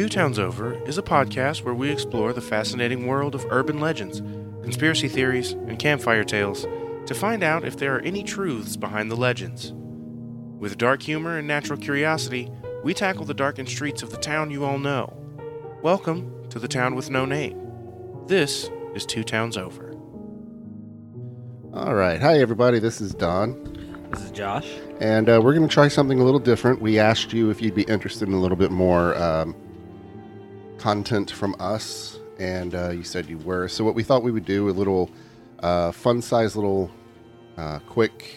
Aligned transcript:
Two 0.00 0.08
Towns 0.08 0.38
Over 0.38 0.82
is 0.88 0.96
a 0.96 1.02
podcast 1.02 1.62
where 1.62 1.74
we 1.74 1.90
explore 1.90 2.32
the 2.32 2.40
fascinating 2.40 3.06
world 3.06 3.34
of 3.34 3.44
urban 3.50 3.80
legends, 3.80 4.22
conspiracy 4.62 5.08
theories, 5.08 5.52
and 5.52 5.78
campfire 5.78 6.24
tales 6.24 6.66
to 7.04 7.14
find 7.14 7.42
out 7.42 7.66
if 7.66 7.76
there 7.76 7.96
are 7.96 8.00
any 8.00 8.22
truths 8.22 8.78
behind 8.78 9.10
the 9.10 9.14
legends. 9.14 9.74
With 10.58 10.78
dark 10.78 11.02
humor 11.02 11.36
and 11.36 11.46
natural 11.46 11.78
curiosity, 11.78 12.50
we 12.82 12.94
tackle 12.94 13.26
the 13.26 13.34
darkened 13.34 13.68
streets 13.68 14.02
of 14.02 14.10
the 14.10 14.16
town 14.16 14.50
you 14.50 14.64
all 14.64 14.78
know. 14.78 15.12
Welcome 15.82 16.48
to 16.48 16.58
the 16.58 16.66
town 16.66 16.94
with 16.94 17.10
no 17.10 17.26
name. 17.26 17.60
This 18.26 18.70
is 18.94 19.04
Two 19.04 19.22
Towns 19.22 19.58
Over. 19.58 19.90
All 21.74 21.94
right. 21.94 22.22
Hi, 22.22 22.40
everybody. 22.40 22.78
This 22.78 23.02
is 23.02 23.12
Don. 23.12 24.08
This 24.12 24.22
is 24.22 24.30
Josh. 24.30 24.66
And 24.98 25.28
uh, 25.28 25.42
we're 25.44 25.52
going 25.52 25.68
to 25.68 25.74
try 25.74 25.88
something 25.88 26.20
a 26.20 26.24
little 26.24 26.40
different. 26.40 26.80
We 26.80 26.98
asked 26.98 27.34
you 27.34 27.50
if 27.50 27.60
you'd 27.60 27.74
be 27.74 27.82
interested 27.82 28.28
in 28.28 28.32
a 28.32 28.40
little 28.40 28.56
bit 28.56 28.70
more 28.70 29.14
um, 29.22 29.54
content 30.80 31.30
from 31.30 31.54
us, 31.60 32.18
and 32.38 32.74
uh, 32.74 32.88
you 32.90 33.04
said 33.04 33.26
you 33.26 33.38
were. 33.38 33.68
So, 33.68 33.84
what 33.84 33.94
we 33.94 34.02
thought 34.02 34.22
we 34.22 34.32
would 34.32 34.46
do 34.46 34.68
a 34.68 34.72
little 34.72 35.10
uh, 35.62 35.92
fun 35.92 36.22
size, 36.22 36.56
little 36.56 36.90
uh, 37.56 37.78
quick, 37.80 38.36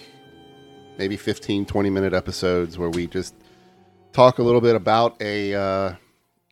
maybe 0.98 1.16
15, 1.16 1.66
20 1.66 1.90
minute 1.90 2.14
episodes 2.14 2.78
where 2.78 2.90
we 2.90 3.08
just 3.08 3.34
talk 4.12 4.40
a 4.40 4.44
little 4.44 4.62
bit 4.62 4.76
about 4.76 5.20
a 5.22 5.56
uh, 5.56 5.96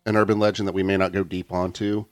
an 0.05 0.15
urban 0.15 0.39
legend 0.39 0.67
that 0.67 0.73
we 0.73 0.83
may 0.83 0.97
not 0.97 1.11
go 1.11 1.23
deep 1.23 1.51
onto. 1.51 2.05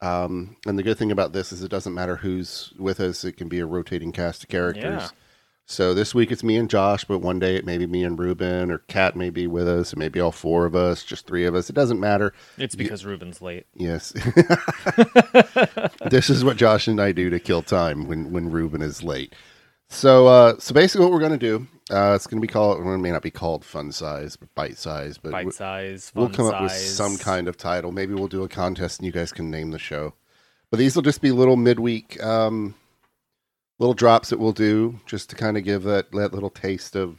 Um, 0.00 0.56
and 0.66 0.78
the 0.78 0.82
good 0.82 0.98
thing 0.98 1.10
about 1.10 1.32
this 1.32 1.52
is 1.52 1.62
it 1.62 1.70
doesn't 1.70 1.94
matter 1.94 2.16
who's 2.16 2.72
with 2.78 3.00
us; 3.00 3.24
it 3.24 3.32
can 3.32 3.48
be 3.48 3.58
a 3.58 3.66
rotating 3.66 4.12
cast 4.12 4.44
of 4.44 4.48
characters. 4.48 5.02
Yeah. 5.02 5.08
So 5.66 5.94
this 5.94 6.14
week 6.14 6.30
it's 6.30 6.44
me 6.44 6.56
and 6.56 6.68
Josh, 6.68 7.04
but 7.04 7.20
one 7.20 7.38
day 7.38 7.56
it 7.56 7.64
may 7.64 7.78
be 7.78 7.86
me 7.86 8.04
and 8.04 8.18
Ruben, 8.18 8.70
or 8.70 8.78
Kat 8.78 9.16
may 9.16 9.30
be 9.30 9.46
with 9.46 9.66
us, 9.66 9.94
it 9.94 9.98
may 9.98 10.08
be 10.08 10.20
all 10.20 10.30
four 10.32 10.66
of 10.66 10.76
us, 10.76 11.02
just 11.02 11.26
three 11.26 11.46
of 11.46 11.54
us. 11.54 11.70
It 11.70 11.72
doesn't 11.72 11.98
matter. 11.98 12.34
It's 12.58 12.74
because 12.74 13.06
Ruben's 13.06 13.40
late. 13.40 13.66
Yes. 13.74 14.12
this 16.10 16.28
is 16.28 16.44
what 16.44 16.58
Josh 16.58 16.86
and 16.86 17.00
I 17.00 17.12
do 17.12 17.30
to 17.30 17.40
kill 17.40 17.62
time 17.62 18.06
when 18.06 18.30
when 18.30 18.50
Ruben 18.50 18.82
is 18.82 19.02
late. 19.02 19.34
So 19.88 20.26
uh, 20.26 20.54
so 20.58 20.74
basically, 20.74 21.04
what 21.04 21.12
we're 21.12 21.20
going 21.20 21.38
to 21.38 21.38
do, 21.38 21.66
uh, 21.90 22.14
it's 22.14 22.26
going 22.26 22.40
to 22.40 22.46
be 22.46 22.52
called. 22.52 22.84
Well, 22.84 22.94
it 22.94 22.98
may 22.98 23.10
not 23.10 23.22
be 23.22 23.30
called 23.30 23.64
fun 23.64 23.92
size, 23.92 24.36
but 24.36 24.54
bite 24.54 24.76
size. 24.76 25.18
But 25.18 25.32
Bite 25.32 25.52
size. 25.52 26.12
we'll 26.14 26.28
come 26.28 26.46
up 26.46 26.62
with 26.62 26.72
some 26.72 27.16
kind 27.16 27.48
of 27.48 27.56
title. 27.56 27.92
Maybe 27.92 28.12
we'll 28.12 28.28
do 28.28 28.42
a 28.42 28.48
contest 28.48 28.98
and 28.98 29.06
you 29.06 29.12
guys 29.12 29.32
can 29.32 29.50
name 29.50 29.70
the 29.70 29.78
show. 29.78 30.14
But 30.70 30.78
these 30.78 30.96
will 30.96 31.02
just 31.02 31.20
be 31.20 31.30
little 31.30 31.56
midweek, 31.56 32.20
um, 32.22 32.74
little 33.78 33.94
drops 33.94 34.30
that 34.30 34.38
we'll 34.38 34.52
do 34.52 35.00
just 35.06 35.30
to 35.30 35.36
kind 35.36 35.56
of 35.56 35.64
give 35.64 35.82
that, 35.84 36.10
that 36.12 36.32
little 36.32 36.50
taste 36.50 36.96
of 36.96 37.18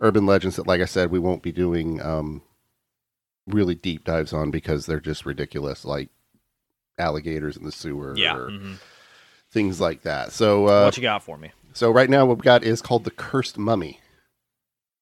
urban 0.00 0.26
legends 0.26 0.56
that, 0.56 0.66
like 0.66 0.80
I 0.80 0.86
said, 0.86 1.10
we 1.10 1.18
won't 1.18 1.42
be 1.42 1.52
doing 1.52 2.00
um, 2.02 2.42
really 3.46 3.74
deep 3.74 4.04
dives 4.04 4.32
on 4.32 4.50
because 4.50 4.86
they're 4.86 5.00
just 5.00 5.26
ridiculous, 5.26 5.84
like 5.84 6.08
alligators 6.98 7.56
in 7.56 7.64
the 7.64 7.72
sewer 7.72 8.14
Yeah. 8.16 8.36
or 8.36 8.50
mhm. 8.50 8.76
things 9.50 9.80
like 9.80 10.02
that. 10.02 10.32
So, 10.32 10.66
uh, 10.66 10.84
what 10.84 10.96
you 10.96 11.02
got 11.02 11.22
for 11.22 11.36
me? 11.38 11.52
so 11.72 11.90
right 11.90 12.10
now 12.10 12.26
what 12.26 12.38
we've 12.38 12.44
got 12.44 12.64
is 12.64 12.82
called 12.82 13.04
the 13.04 13.10
Cursed 13.10 13.56
Mummy. 13.58 14.00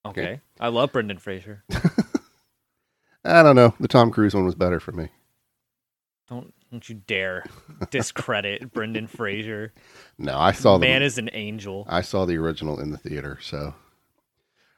Okay. 0.04 0.22
okay. 0.22 0.40
I 0.60 0.68
love 0.68 0.92
Brendan 0.92 1.18
Fraser. 1.18 1.64
I 3.24 3.42
don't 3.42 3.56
know. 3.56 3.74
The 3.80 3.88
Tom 3.88 4.10
Cruise 4.12 4.34
one 4.34 4.44
was 4.44 4.54
better 4.54 4.78
for 4.78 4.92
me. 4.92 5.08
Don't 6.28 6.54
don't 6.70 6.88
you 6.88 6.96
dare 7.06 7.44
discredit 7.90 8.72
Brendan 8.72 9.06
Fraser. 9.06 9.72
No, 10.18 10.38
I 10.38 10.52
saw 10.52 10.78
the 10.78 10.86
Man 10.86 11.02
is 11.02 11.18
an 11.18 11.30
angel. 11.32 11.86
I 11.88 12.00
saw 12.00 12.24
the 12.24 12.36
original 12.36 12.80
in 12.80 12.90
the 12.90 12.98
theater. 12.98 13.38
So, 13.40 13.74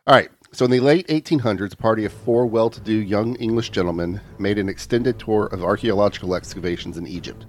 all 0.06 0.14
right. 0.14 0.30
So, 0.52 0.64
in 0.64 0.70
the 0.70 0.80
late 0.80 1.06
1800s, 1.08 1.74
a 1.74 1.76
party 1.76 2.04
of 2.04 2.12
four 2.12 2.46
well 2.46 2.70
to 2.70 2.80
do 2.80 2.94
young 2.94 3.36
English 3.36 3.70
gentlemen 3.70 4.20
made 4.38 4.58
an 4.58 4.68
extended 4.68 5.18
tour 5.18 5.46
of 5.46 5.62
archaeological 5.62 6.34
excavations 6.34 6.96
in 6.96 7.06
Egypt. 7.06 7.46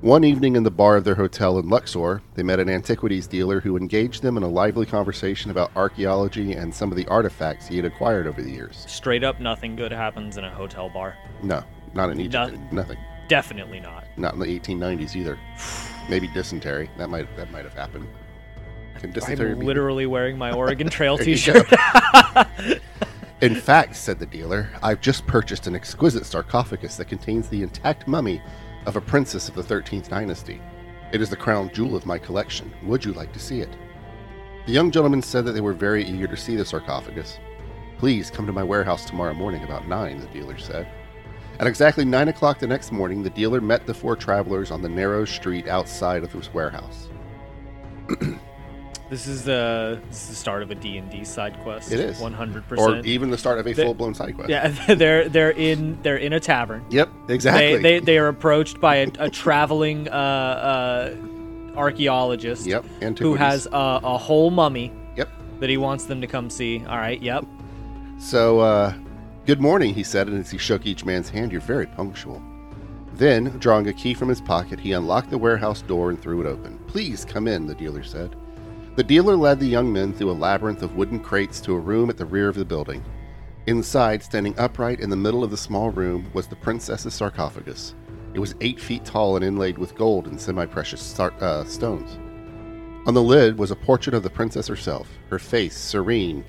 One 0.00 0.22
evening 0.22 0.54
in 0.54 0.64
the 0.64 0.70
bar 0.70 0.96
of 0.96 1.04
their 1.04 1.14
hotel 1.14 1.58
in 1.58 1.70
Luxor, 1.70 2.20
they 2.34 2.42
met 2.42 2.60
an 2.60 2.68
antiquities 2.68 3.26
dealer 3.26 3.58
who 3.58 3.78
engaged 3.78 4.22
them 4.22 4.36
in 4.36 4.42
a 4.42 4.48
lively 4.48 4.84
conversation 4.84 5.50
about 5.50 5.70
archaeology 5.74 6.52
and 6.52 6.74
some 6.74 6.90
of 6.92 6.98
the 6.98 7.06
artifacts 7.06 7.66
he 7.66 7.76
had 7.76 7.86
acquired 7.86 8.26
over 8.26 8.42
the 8.42 8.50
years. 8.50 8.84
Straight 8.86 9.24
up, 9.24 9.40
nothing 9.40 9.76
good 9.76 9.92
happens 9.92 10.36
in 10.36 10.44
a 10.44 10.50
hotel 10.50 10.90
bar. 10.90 11.16
No, 11.42 11.64
not 11.94 12.10
in 12.10 12.20
Egypt. 12.20 12.52
Nothing. 12.52 12.68
Nothing. 12.70 12.98
Definitely 13.28 13.80
not. 13.80 14.04
Not 14.16 14.34
in 14.34 14.40
the 14.40 14.46
1890s 14.46 15.16
either. 15.16 15.38
Maybe 16.08 16.28
dysentery. 16.28 16.90
That 16.98 17.08
might 17.08 17.34
that 17.36 17.50
might 17.50 17.64
have 17.64 17.74
happened. 17.74 18.06
Can 18.98 19.12
dysentery 19.12 19.52
I'm 19.52 19.60
be- 19.60 19.66
literally 19.66 20.06
wearing 20.06 20.38
my 20.38 20.52
Oregon 20.52 20.88
Trail 20.90 21.16
There 21.16 21.28
you 21.28 21.36
T-shirt. 21.36 21.66
In 23.40 23.54
fact, 23.54 23.96
said 23.96 24.18
the 24.18 24.26
dealer, 24.26 24.70
I've 24.82 25.00
just 25.00 25.26
purchased 25.26 25.66
an 25.66 25.74
exquisite 25.74 26.24
sarcophagus 26.24 26.96
that 26.96 27.06
contains 27.06 27.48
the 27.48 27.62
intact 27.62 28.06
mummy 28.06 28.40
of 28.86 28.96
a 28.96 29.00
princess 29.00 29.48
of 29.48 29.54
the 29.54 29.62
13th 29.62 30.08
dynasty. 30.08 30.62
It 31.12 31.20
is 31.20 31.30
the 31.30 31.36
crown 31.36 31.70
jewel 31.72 31.94
of 31.96 32.06
my 32.06 32.18
collection. 32.18 32.72
Would 32.84 33.04
you 33.04 33.12
like 33.12 33.32
to 33.32 33.38
see 33.38 33.60
it? 33.60 33.76
The 34.66 34.72
young 34.72 34.90
gentlemen 34.90 35.20
said 35.20 35.44
that 35.44 35.52
they 35.52 35.60
were 35.60 35.74
very 35.74 36.04
eager 36.04 36.26
to 36.26 36.36
see 36.36 36.56
the 36.56 36.64
sarcophagus. 36.64 37.38
Please 37.98 38.30
come 38.30 38.46
to 38.46 38.52
my 38.52 38.62
warehouse 38.62 39.04
tomorrow 39.04 39.34
morning 39.34 39.62
about 39.62 39.88
nine, 39.88 40.18
the 40.18 40.26
dealer 40.28 40.56
said. 40.56 40.88
At 41.60 41.66
exactly 41.66 42.04
nine 42.04 42.28
o'clock 42.28 42.58
the 42.58 42.66
next 42.66 42.90
morning, 42.90 43.22
the 43.22 43.30
dealer 43.30 43.60
met 43.60 43.86
the 43.86 43.94
four 43.94 44.16
travelers 44.16 44.70
on 44.70 44.82
the 44.82 44.88
narrow 44.88 45.24
street 45.24 45.68
outside 45.68 46.24
of 46.24 46.32
his 46.32 46.52
warehouse. 46.52 47.08
this 49.08 49.26
is 49.28 49.44
the 49.44 50.00
this 50.08 50.22
is 50.24 50.28
the 50.30 50.34
start 50.34 50.62
of 50.62 50.70
a 50.72 50.74
D 50.74 50.98
and 50.98 51.08
D 51.10 51.24
side 51.24 51.58
quest. 51.60 51.92
It 51.92 52.00
is. 52.00 52.18
100%. 52.18 52.78
Or 52.78 52.96
even 53.06 53.30
the 53.30 53.38
start 53.38 53.58
of 53.60 53.66
a 53.66 53.72
They- 53.72 53.84
full 53.84 53.94
blown 53.94 54.14
side 54.14 54.34
quest. 54.34 54.50
Yeah, 54.50 54.68
they're 54.94 55.28
they're 55.28 55.52
in 55.52 56.00
they're 56.02 56.16
in 56.16 56.32
a 56.32 56.40
tavern. 56.40 56.84
Yep, 56.90 57.08
exactly. 57.28 57.76
They, 57.76 57.82
they 57.82 57.98
they 58.00 58.18
are 58.18 58.28
approached 58.28 58.80
by 58.80 58.96
a, 58.96 59.08
a 59.20 59.30
traveling 59.30 60.08
uh, 60.08 60.12
uh, 60.12 61.16
archaeologist 61.76 62.66
yep, 62.66 62.84
who 63.18 63.34
has 63.36 63.66
a, 63.66 64.00
a 64.02 64.18
whole 64.18 64.50
mummy 64.50 64.92
Yep. 65.16 65.28
that 65.60 65.70
he 65.70 65.76
wants 65.76 66.06
them 66.06 66.20
to 66.20 66.26
come 66.26 66.50
see. 66.50 66.84
All 66.86 66.96
right, 66.98 67.22
yep. 67.22 67.44
So, 68.18 68.60
uh, 68.60 68.94
good 69.46 69.60
morning, 69.60 69.94
he 69.94 70.02
said, 70.02 70.26
and 70.26 70.40
as 70.40 70.50
he 70.50 70.58
shook 70.58 70.86
each 70.86 71.04
man's 71.04 71.28
hand, 71.28 71.52
you're 71.52 71.60
very 71.60 71.86
punctual. 71.86 72.42
Then, 73.14 73.44
drawing 73.58 73.86
a 73.88 73.92
key 73.92 74.14
from 74.14 74.28
his 74.28 74.40
pocket, 74.40 74.80
he 74.80 74.92
unlocked 74.92 75.30
the 75.30 75.38
warehouse 75.38 75.82
door 75.82 76.10
and 76.10 76.20
threw 76.20 76.40
it 76.40 76.46
open. 76.46 76.78
Please 76.86 77.24
come 77.24 77.46
in, 77.46 77.66
the 77.66 77.74
dealer 77.74 78.02
said. 78.02 78.34
The 78.96 79.04
dealer 79.04 79.36
led 79.36 79.60
the 79.60 79.66
young 79.66 79.92
men 79.92 80.12
through 80.12 80.30
a 80.30 80.32
labyrinth 80.32 80.82
of 80.82 80.96
wooden 80.96 81.20
crates 81.20 81.60
to 81.62 81.74
a 81.74 81.78
room 81.78 82.10
at 82.10 82.16
the 82.16 82.24
rear 82.24 82.48
of 82.48 82.54
the 82.54 82.64
building. 82.64 83.04
Inside, 83.66 84.22
standing 84.22 84.58
upright 84.58 85.00
in 85.00 85.10
the 85.10 85.16
middle 85.16 85.44
of 85.44 85.50
the 85.50 85.56
small 85.56 85.90
room, 85.90 86.30
was 86.32 86.46
the 86.46 86.56
princess's 86.56 87.14
sarcophagus. 87.14 87.94
It 88.32 88.38
was 88.38 88.54
eight 88.60 88.80
feet 88.80 89.04
tall 89.04 89.36
and 89.36 89.44
inlaid 89.44 89.78
with 89.78 89.94
gold 89.94 90.26
and 90.26 90.40
semi 90.40 90.66
precious 90.66 91.00
star- 91.00 91.34
uh, 91.40 91.64
stones. 91.64 92.18
On 93.06 93.14
the 93.14 93.22
lid 93.22 93.58
was 93.58 93.70
a 93.70 93.76
portrait 93.76 94.14
of 94.14 94.22
the 94.22 94.30
princess 94.30 94.66
herself, 94.66 95.08
her 95.28 95.38
face 95.38 95.76
serene 95.76 96.44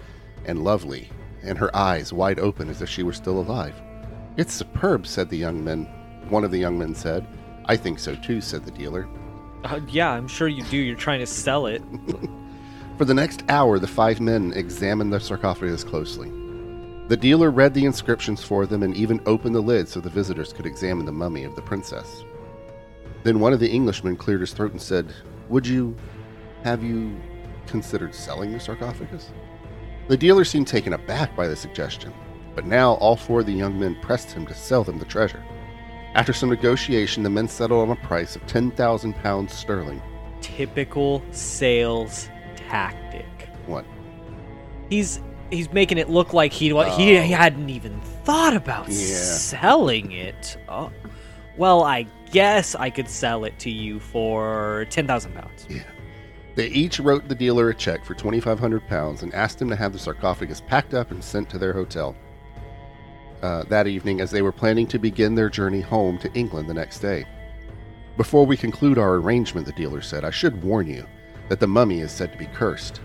and 0.45 0.63
lovely, 0.63 1.09
and 1.45 1.57
her 1.57 1.75
eyes 1.75 2.11
wide 2.11 2.39
open 2.39 2.69
as 2.69 2.81
if 2.81 2.89
she 2.89 3.03
were 3.03 3.13
still 3.13 3.39
alive. 3.39 3.75
It's 4.37 4.53
superb, 4.53 5.07
said 5.07 5.29
the 5.29 5.37
young 5.37 5.63
men. 5.63 5.85
One 6.29 6.43
of 6.43 6.51
the 6.51 6.57
young 6.57 6.77
men 6.77 6.95
said. 6.95 7.25
I 7.65 7.77
think 7.77 7.99
so 7.99 8.15
too, 8.15 8.41
said 8.41 8.65
the 8.65 8.71
dealer. 8.71 9.07
Uh, 9.63 9.79
yeah, 9.87 10.11
I'm 10.11 10.27
sure 10.27 10.47
you 10.47 10.63
do. 10.65 10.77
You're 10.77 10.95
trying 10.95 11.19
to 11.19 11.25
sell 11.25 11.65
it. 11.67 11.81
For 12.97 13.05
the 13.05 13.13
next 13.13 13.43
hour, 13.49 13.79
the 13.79 13.87
five 13.87 14.19
men 14.21 14.53
examined 14.53 15.11
the 15.11 15.19
sarcophagus 15.19 15.83
closely. 15.83 16.29
The 17.07 17.17
dealer 17.17 17.51
read 17.51 17.73
the 17.73 17.85
inscriptions 17.85 18.43
for 18.43 18.65
them 18.65 18.81
and 18.81 18.95
even 18.95 19.21
opened 19.25 19.53
the 19.53 19.61
lid 19.61 19.87
so 19.87 19.99
the 19.99 20.09
visitors 20.09 20.51
could 20.53 20.65
examine 20.65 21.05
the 21.05 21.11
mummy 21.11 21.43
of 21.43 21.55
the 21.55 21.61
princess. 21.61 22.23
Then 23.23 23.39
one 23.39 23.53
of 23.53 23.59
the 23.59 23.71
Englishmen 23.71 24.15
cleared 24.15 24.41
his 24.41 24.53
throat 24.53 24.71
and 24.71 24.81
said, 24.81 25.13
Would 25.49 25.67
you. 25.67 25.95
have 26.63 26.83
you 26.83 27.15
considered 27.67 28.15
selling 28.15 28.53
the 28.53 28.59
sarcophagus? 28.59 29.29
The 30.07 30.17
dealer 30.17 30.43
seemed 30.45 30.67
taken 30.67 30.93
aback 30.93 31.35
by 31.35 31.47
the 31.47 31.55
suggestion, 31.55 32.13
but 32.55 32.65
now 32.65 32.93
all 32.95 33.15
four 33.15 33.39
of 33.39 33.45
the 33.45 33.53
young 33.53 33.79
men 33.79 33.95
pressed 34.01 34.31
him 34.31 34.45
to 34.47 34.53
sell 34.53 34.83
them 34.83 34.99
the 34.99 35.05
treasure. 35.05 35.43
After 36.13 36.31
some 36.31 36.49
negotiation, 36.49 37.23
the 37.23 37.29
men 37.29 37.47
settled 37.47 37.89
on 37.89 37.97
a 37.97 37.99
price 38.07 38.35
of 38.35 38.45
10,000 38.47 39.13
pounds 39.15 39.53
sterling. 39.53 40.01
Typical 40.41 41.23
sales 41.31 42.29
tactic. 42.55 43.25
What? 43.65 43.85
He's 44.89 45.21
he's 45.51 45.71
making 45.73 45.97
it 45.97 46.09
look 46.09 46.33
like 46.33 46.53
he 46.53 46.71
wa- 46.73 46.95
he, 46.95 47.17
Oh. 47.17 47.21
he 47.21 47.31
hadn't 47.31 47.69
even 47.69 47.99
thought 48.23 48.55
about 48.55 48.87
Yeah. 48.87 48.93
selling 48.95 50.11
it. 50.11 50.57
Oh, 50.69 50.91
well, 51.57 51.83
I 51.83 52.05
guess 52.31 52.75
I 52.75 52.89
could 52.89 53.09
sell 53.09 53.43
it 53.45 53.57
to 53.59 53.69
you 53.71 53.99
for 53.99 54.85
ten 54.89 55.07
thousand 55.07 55.33
pounds. 55.33 55.67
They 56.55 56.67
each 56.67 56.99
wrote 56.99 57.27
the 57.27 57.35
dealer 57.35 57.69
a 57.69 57.75
check 57.75 58.05
for 58.05 58.13
2,500 58.13 58.87
pounds 58.87 59.23
and 59.23 59.33
asked 59.33 59.61
him 59.61 59.69
to 59.69 59.75
have 59.75 59.93
the 59.93 59.99
sarcophagus 59.99 60.61
packed 60.61 60.93
up 60.93 61.11
and 61.11 61.23
sent 61.23 61.49
to 61.49 61.57
their 61.57 61.73
hotel 61.73 62.15
uh, 63.41 63.63
that 63.63 63.87
evening 63.87 64.21
as 64.21 64.31
they 64.31 64.41
were 64.41 64.51
planning 64.51 64.87
to 64.87 64.97
begin 64.97 65.35
their 65.35 65.49
journey 65.49 65.81
home 65.81 66.17
to 66.17 66.33
England 66.33 66.67
the 66.69 66.73
next 66.73 66.99
day. 66.99 67.25
Before 68.17 68.45
we 68.45 68.57
conclude 68.57 68.97
our 68.97 69.15
arrangement, 69.15 69.67
the 69.67 69.73
dealer 69.73 70.01
said, 70.01 70.23
I 70.23 70.31
should 70.31 70.63
warn 70.63 70.87
you 70.87 71.05
that 71.49 71.59
the 71.59 71.67
mummy 71.67 71.99
is 71.99 72.11
said 72.11 72.31
to 72.31 72.37
be 72.37 72.47
cursed. 72.47 73.01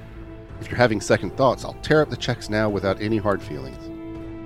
If 0.60 0.68
you're 0.68 0.78
having 0.78 1.00
second 1.00 1.36
thoughts, 1.36 1.64
I'll 1.64 1.74
tear 1.82 2.00
up 2.00 2.10
the 2.10 2.16
checks 2.16 2.48
now 2.48 2.70
without 2.70 3.02
any 3.02 3.16
hard 3.18 3.42
feelings. 3.42 3.88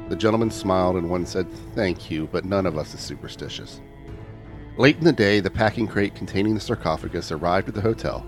The 0.08 0.16
gentleman 0.16 0.50
smiled 0.50 0.96
and 0.96 1.08
one 1.08 1.26
said, 1.26 1.50
Thank 1.74 2.10
you, 2.10 2.28
but 2.32 2.44
none 2.44 2.66
of 2.66 2.78
us 2.78 2.94
is 2.94 3.00
superstitious. 3.00 3.80
Late 4.76 4.96
in 4.96 5.04
the 5.04 5.12
day, 5.12 5.40
the 5.40 5.50
packing 5.50 5.86
crate 5.86 6.14
containing 6.14 6.54
the 6.54 6.60
sarcophagus 6.60 7.30
arrived 7.30 7.68
at 7.68 7.74
the 7.74 7.80
hotel. 7.80 8.26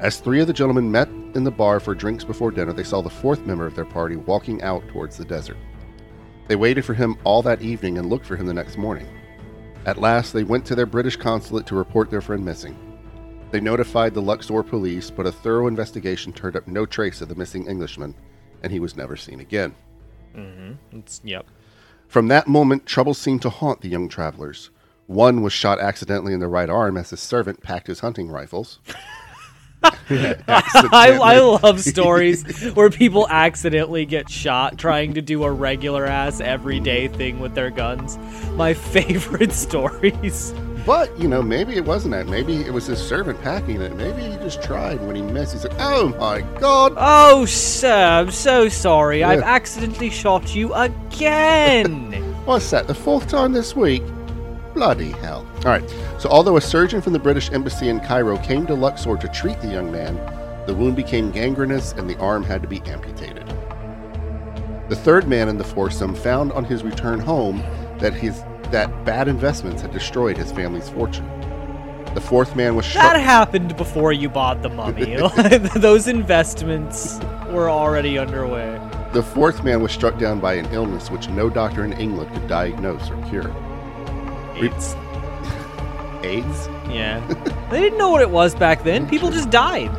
As 0.00 0.20
three 0.20 0.40
of 0.40 0.46
the 0.46 0.52
gentlemen 0.52 0.92
met 0.92 1.08
in 1.34 1.42
the 1.42 1.50
bar 1.50 1.80
for 1.80 1.92
drinks 1.92 2.22
before 2.22 2.52
dinner, 2.52 2.72
they 2.72 2.84
saw 2.84 3.02
the 3.02 3.10
fourth 3.10 3.44
member 3.44 3.66
of 3.66 3.74
their 3.74 3.84
party 3.84 4.14
walking 4.14 4.62
out 4.62 4.86
towards 4.88 5.16
the 5.16 5.24
desert. 5.24 5.56
They 6.46 6.54
waited 6.54 6.84
for 6.84 6.94
him 6.94 7.16
all 7.24 7.42
that 7.42 7.62
evening 7.62 7.98
and 7.98 8.08
looked 8.08 8.24
for 8.24 8.36
him 8.36 8.46
the 8.46 8.54
next 8.54 8.78
morning. 8.78 9.08
At 9.86 9.98
last, 9.98 10.32
they 10.32 10.44
went 10.44 10.64
to 10.66 10.76
their 10.76 10.86
British 10.86 11.16
consulate 11.16 11.66
to 11.66 11.74
report 11.74 12.10
their 12.10 12.20
friend 12.20 12.44
missing. 12.44 12.76
They 13.50 13.60
notified 13.60 14.14
the 14.14 14.22
Luxor 14.22 14.62
police, 14.62 15.10
but 15.10 15.26
a 15.26 15.32
thorough 15.32 15.66
investigation 15.66 16.32
turned 16.32 16.54
up 16.54 16.68
no 16.68 16.86
trace 16.86 17.20
of 17.20 17.28
the 17.28 17.34
missing 17.34 17.66
Englishman, 17.66 18.14
and 18.62 18.70
he 18.70 18.78
was 18.78 18.96
never 18.96 19.16
seen 19.16 19.40
again. 19.40 19.74
Mm-hmm. 20.36 20.98
It's, 20.98 21.20
yep. 21.24 21.46
From 22.06 22.28
that 22.28 22.46
moment, 22.46 22.86
trouble 22.86 23.14
seemed 23.14 23.42
to 23.42 23.50
haunt 23.50 23.80
the 23.80 23.88
young 23.88 24.08
travelers. 24.08 24.70
One 25.06 25.42
was 25.42 25.52
shot 25.52 25.80
accidentally 25.80 26.34
in 26.34 26.40
the 26.40 26.48
right 26.48 26.70
arm 26.70 26.96
as 26.96 27.10
his 27.10 27.20
servant 27.20 27.62
packed 27.62 27.88
his 27.88 28.00
hunting 28.00 28.28
rifles. 28.28 28.78
I, 30.10 31.18
I 31.22 31.38
love 31.40 31.80
stories 31.80 32.70
where 32.72 32.90
people 32.90 33.28
accidentally 33.28 34.06
get 34.06 34.30
shot 34.30 34.78
trying 34.78 35.14
to 35.14 35.22
do 35.22 35.44
a 35.44 35.50
regular 35.50 36.06
ass 36.06 36.40
everyday 36.40 37.08
thing 37.08 37.40
with 37.40 37.54
their 37.54 37.70
guns. 37.70 38.18
My 38.54 38.74
favorite 38.88 39.52
stories. 39.52 40.52
But, 40.86 41.18
you 41.18 41.28
know, 41.28 41.42
maybe 41.42 41.76
it 41.76 41.84
wasn't 41.84 42.12
that. 42.12 42.28
Maybe 42.28 42.62
it 42.62 42.72
was 42.72 42.86
his 42.86 42.98
servant 42.98 43.42
packing 43.42 43.82
it. 43.82 43.94
Maybe 43.96 44.22
he 44.22 44.36
just 44.38 44.62
tried. 44.62 44.98
When 45.00 45.16
he 45.16 45.22
missed, 45.22 45.52
he 45.52 45.58
said, 45.58 45.74
Oh 45.78 46.08
my 46.18 46.40
god! 46.58 46.94
Oh, 46.96 47.44
sir, 47.44 48.20
I'm 48.20 48.30
so 48.30 48.70
sorry. 48.70 49.22
I've 49.22 49.42
accidentally 49.42 50.08
shot 50.08 50.54
you 50.54 50.72
again. 50.72 52.12
What's 52.46 52.70
that, 52.70 52.86
the 52.86 52.94
fourth 52.94 53.28
time 53.28 53.52
this 53.52 53.76
week? 53.76 54.02
Bloody 54.74 55.10
hell. 55.12 55.46
All 55.64 55.70
right. 55.70 55.88
So, 56.18 56.28
although 56.28 56.56
a 56.56 56.60
surgeon 56.60 57.00
from 57.00 57.12
the 57.12 57.18
British 57.18 57.50
Embassy 57.50 57.88
in 57.88 58.00
Cairo 58.00 58.38
came 58.38 58.66
to 58.66 58.74
Luxor 58.74 59.16
to 59.16 59.28
treat 59.28 59.60
the 59.60 59.68
young 59.68 59.90
man, 59.90 60.16
the 60.66 60.74
wound 60.74 60.96
became 60.96 61.30
gangrenous 61.30 61.92
and 61.92 62.08
the 62.08 62.18
arm 62.18 62.44
had 62.44 62.60
to 62.62 62.68
be 62.68 62.80
amputated. 62.82 63.46
The 64.88 64.96
third 64.96 65.28
man 65.28 65.48
in 65.48 65.58
the 65.58 65.64
foursome 65.64 66.14
found 66.14 66.52
on 66.52 66.64
his 66.64 66.82
return 66.82 67.20
home 67.20 67.62
that 67.98 68.14
his 68.14 68.42
that 68.70 69.04
bad 69.04 69.28
investments 69.28 69.80
had 69.80 69.92
destroyed 69.92 70.36
his 70.36 70.52
family's 70.52 70.90
fortune. 70.90 71.26
The 72.14 72.20
fourth 72.20 72.56
man 72.56 72.74
was 72.74 72.84
shot. 72.84 73.14
That 73.14 73.20
happened 73.20 73.76
before 73.76 74.12
you 74.12 74.28
bought 74.28 74.62
the 74.62 74.68
mummy. 74.68 75.16
Those 75.76 76.08
investments 76.08 77.18
were 77.50 77.70
already 77.70 78.18
underway. 78.18 78.78
The 79.12 79.22
fourth 79.22 79.64
man 79.64 79.82
was 79.82 79.92
struck 79.92 80.18
down 80.18 80.40
by 80.40 80.54
an 80.54 80.66
illness 80.66 81.10
which 81.10 81.28
no 81.30 81.48
doctor 81.48 81.84
in 81.84 81.94
England 81.94 82.32
could 82.32 82.46
diagnose 82.46 83.10
or 83.10 83.16
cure. 83.28 83.54
AIDS. 84.62 84.96
AIDS? 86.24 86.68
Yeah. 86.88 87.24
they 87.70 87.80
didn't 87.80 87.98
know 87.98 88.10
what 88.10 88.22
it 88.22 88.30
was 88.30 88.54
back 88.54 88.82
then. 88.82 89.08
People 89.08 89.30
just 89.30 89.50
died. 89.50 89.90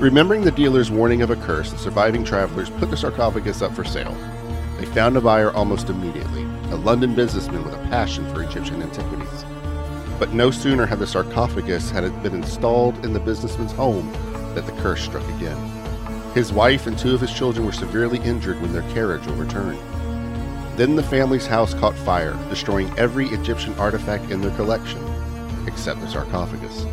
Remembering 0.00 0.42
the 0.42 0.50
dealer's 0.50 0.90
warning 0.90 1.22
of 1.22 1.30
a 1.30 1.36
curse, 1.36 1.72
the 1.72 1.78
surviving 1.78 2.24
travelers 2.24 2.70
put 2.70 2.90
the 2.90 2.96
sarcophagus 2.96 3.62
up 3.62 3.72
for 3.74 3.84
sale. 3.84 4.16
They 4.78 4.86
found 4.86 5.16
a 5.16 5.20
buyer 5.20 5.52
almost 5.52 5.90
immediately, 5.90 6.44
a 6.70 6.76
London 6.76 7.14
businessman 7.14 7.64
with 7.64 7.74
a 7.74 7.88
passion 7.88 8.32
for 8.32 8.42
Egyptian 8.42 8.82
antiquities. 8.82 9.44
But 10.18 10.32
no 10.32 10.50
sooner 10.50 10.86
had 10.86 11.00
the 11.00 11.06
sarcophagus 11.06 11.90
had 11.90 12.04
it 12.04 12.22
been 12.22 12.34
installed 12.34 13.04
in 13.04 13.12
the 13.12 13.20
businessman's 13.20 13.72
home 13.72 14.12
that 14.54 14.66
the 14.66 14.82
curse 14.82 15.02
struck 15.02 15.28
again. 15.30 15.58
His 16.34 16.52
wife 16.52 16.86
and 16.86 16.96
two 16.96 17.14
of 17.14 17.20
his 17.20 17.32
children 17.32 17.66
were 17.66 17.72
severely 17.72 18.18
injured 18.20 18.60
when 18.60 18.72
their 18.72 18.88
carriage 18.92 19.26
overturned. 19.26 19.78
Then 20.78 20.94
the 20.94 21.02
family's 21.02 21.44
house 21.44 21.74
caught 21.74 21.96
fire, 21.96 22.38
destroying 22.48 22.88
every 22.96 23.26
Egyptian 23.30 23.74
artifact 23.80 24.30
in 24.30 24.40
their 24.40 24.52
collection, 24.52 25.04
except 25.66 26.00
the 26.00 26.06
sarcophagus. 26.08 26.86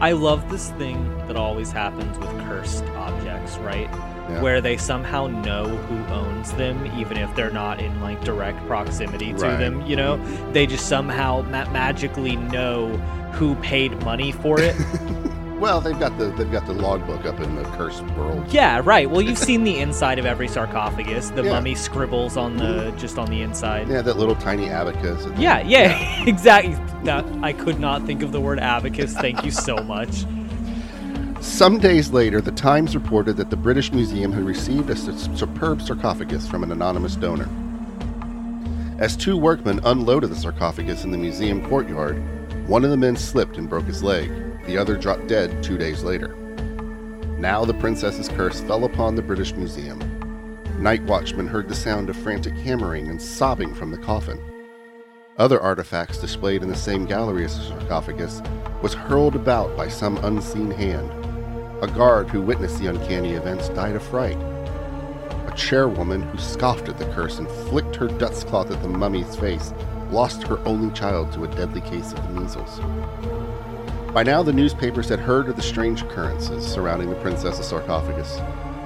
I 0.00 0.10
love 0.10 0.50
this 0.50 0.70
thing 0.70 1.16
that 1.28 1.36
always 1.36 1.70
happens 1.70 2.18
with 2.18 2.28
cursed 2.48 2.82
objects, 2.96 3.58
right? 3.58 3.88
Yeah. 4.28 4.42
Where 4.42 4.60
they 4.60 4.76
somehow 4.76 5.28
know 5.28 5.68
who 5.68 6.12
owns 6.12 6.52
them, 6.54 6.84
even 6.98 7.16
if 7.16 7.32
they're 7.36 7.52
not 7.52 7.78
in 7.80 8.00
like 8.00 8.24
direct 8.24 8.58
proximity 8.66 9.32
to 9.34 9.46
Right. 9.46 9.56
them. 9.56 9.86
You 9.86 9.94
know, 9.94 10.16
they 10.50 10.66
just 10.66 10.88
somehow 10.88 11.42
ma- 11.42 11.70
magically 11.70 12.34
know 12.34 12.88
who 13.34 13.54
paid 13.56 14.02
money 14.02 14.32
for 14.32 14.58
it. 14.60 14.74
Well, 15.62 15.80
they've 15.80 15.96
got 15.98 16.18
the 16.18 16.26
they've 16.30 16.50
got 16.50 16.66
the 16.66 16.72
logbook 16.72 17.24
up 17.24 17.38
in 17.38 17.54
the 17.54 17.62
cursed 17.76 18.02
world. 18.16 18.52
yeah, 18.52 18.82
right. 18.84 19.08
Well, 19.08 19.22
you've 19.22 19.38
seen 19.50 19.62
the 19.62 19.78
inside 19.78 20.18
of 20.18 20.26
every 20.26 20.48
sarcophagus. 20.48 21.30
The 21.30 21.44
Yeah. 21.44 21.52
mummy 21.52 21.76
scribbles 21.76 22.36
on 22.36 22.56
the 22.56 22.92
just 22.98 23.16
on 23.16 23.30
the 23.30 23.42
inside. 23.42 23.88
Yeah, 23.88 24.02
that 24.02 24.18
little 24.18 24.34
tiny 24.34 24.68
abacus. 24.68 25.24
and- 25.24 25.38
Yeah, 25.38 25.60
yeah, 25.60 26.24
exactly. 26.26 26.74
That 27.04 27.24
I 27.42 27.52
could 27.52 27.78
not 27.78 28.04
think 28.06 28.22
of 28.24 28.32
the 28.32 28.40
word 28.40 28.58
abacus. 28.58 29.14
Thank 29.14 29.44
you 29.44 29.52
so 29.52 29.76
much. 29.76 30.24
Some 31.40 31.78
days 31.78 32.10
later, 32.10 32.40
the 32.40 32.50
Times 32.52 32.94
reported 32.96 33.36
that 33.36 33.50
the 33.50 33.56
British 33.56 33.92
Museum 33.92 34.32
had 34.32 34.42
received 34.44 34.90
a 34.90 34.96
su- 34.96 35.16
superb 35.36 35.80
sarcophagus 35.82 36.46
from 36.48 36.64
an 36.64 36.72
anonymous 36.72 37.14
donor. 37.16 37.48
As 38.98 39.16
two 39.16 39.36
workmen 39.36 39.80
unloaded 39.84 40.30
the 40.30 40.36
sarcophagus 40.36 41.04
in 41.04 41.10
the 41.12 41.18
museum 41.18 41.64
courtyard, 41.68 42.20
one 42.68 42.84
of 42.84 42.90
the 42.90 42.96
men 42.96 43.14
slipped 43.16 43.58
and 43.58 43.68
broke 43.68 43.86
his 43.86 44.02
leg. 44.04 44.30
The 44.66 44.78
other 44.78 44.96
dropped 44.96 45.26
dead 45.26 45.62
two 45.62 45.76
days 45.76 46.02
later. 46.04 46.36
Now 47.38 47.64
the 47.64 47.74
princess's 47.74 48.28
curse 48.28 48.60
fell 48.60 48.84
upon 48.84 49.16
the 49.16 49.22
British 49.22 49.54
Museum. 49.54 49.98
Night 50.78 51.02
watchmen 51.02 51.48
heard 51.48 51.68
the 51.68 51.74
sound 51.74 52.08
of 52.08 52.16
frantic 52.16 52.54
hammering 52.54 53.08
and 53.08 53.20
sobbing 53.20 53.74
from 53.74 53.90
the 53.90 53.98
coffin. 53.98 54.40
Other 55.38 55.60
artifacts 55.60 56.18
displayed 56.18 56.62
in 56.62 56.68
the 56.68 56.76
same 56.76 57.06
gallery 57.06 57.44
as 57.44 57.56
the 57.56 57.64
sarcophagus 57.64 58.42
was 58.82 58.94
hurled 58.94 59.34
about 59.34 59.76
by 59.76 59.88
some 59.88 60.18
unseen 60.18 60.70
hand. 60.70 61.10
A 61.82 61.88
guard 61.88 62.28
who 62.28 62.40
witnessed 62.40 62.78
the 62.78 62.86
uncanny 62.86 63.32
events 63.32 63.68
died 63.70 63.96
of 63.96 64.02
fright. 64.02 64.36
A 64.36 65.52
chairwoman 65.56 66.22
who 66.22 66.38
scoffed 66.38 66.88
at 66.88 66.98
the 66.98 67.06
curse 67.06 67.38
and 67.38 67.48
flicked 67.48 67.96
her 67.96 68.06
dust 68.06 68.46
cloth 68.46 68.70
at 68.70 68.82
the 68.82 68.88
mummy's 68.88 69.34
face 69.34 69.72
lost 70.10 70.44
her 70.44 70.58
only 70.66 70.92
child 70.94 71.32
to 71.32 71.44
a 71.44 71.48
deadly 71.48 71.80
case 71.80 72.12
of 72.12 72.22
the 72.22 72.40
measles. 72.40 72.78
By 74.12 74.22
now, 74.22 74.42
the 74.42 74.52
newspapers 74.52 75.08
had 75.08 75.20
heard 75.20 75.48
of 75.48 75.56
the 75.56 75.62
strange 75.62 76.02
occurrences 76.02 76.66
surrounding 76.66 77.08
the 77.08 77.16
princess's 77.16 77.66
sarcophagus. 77.66 78.38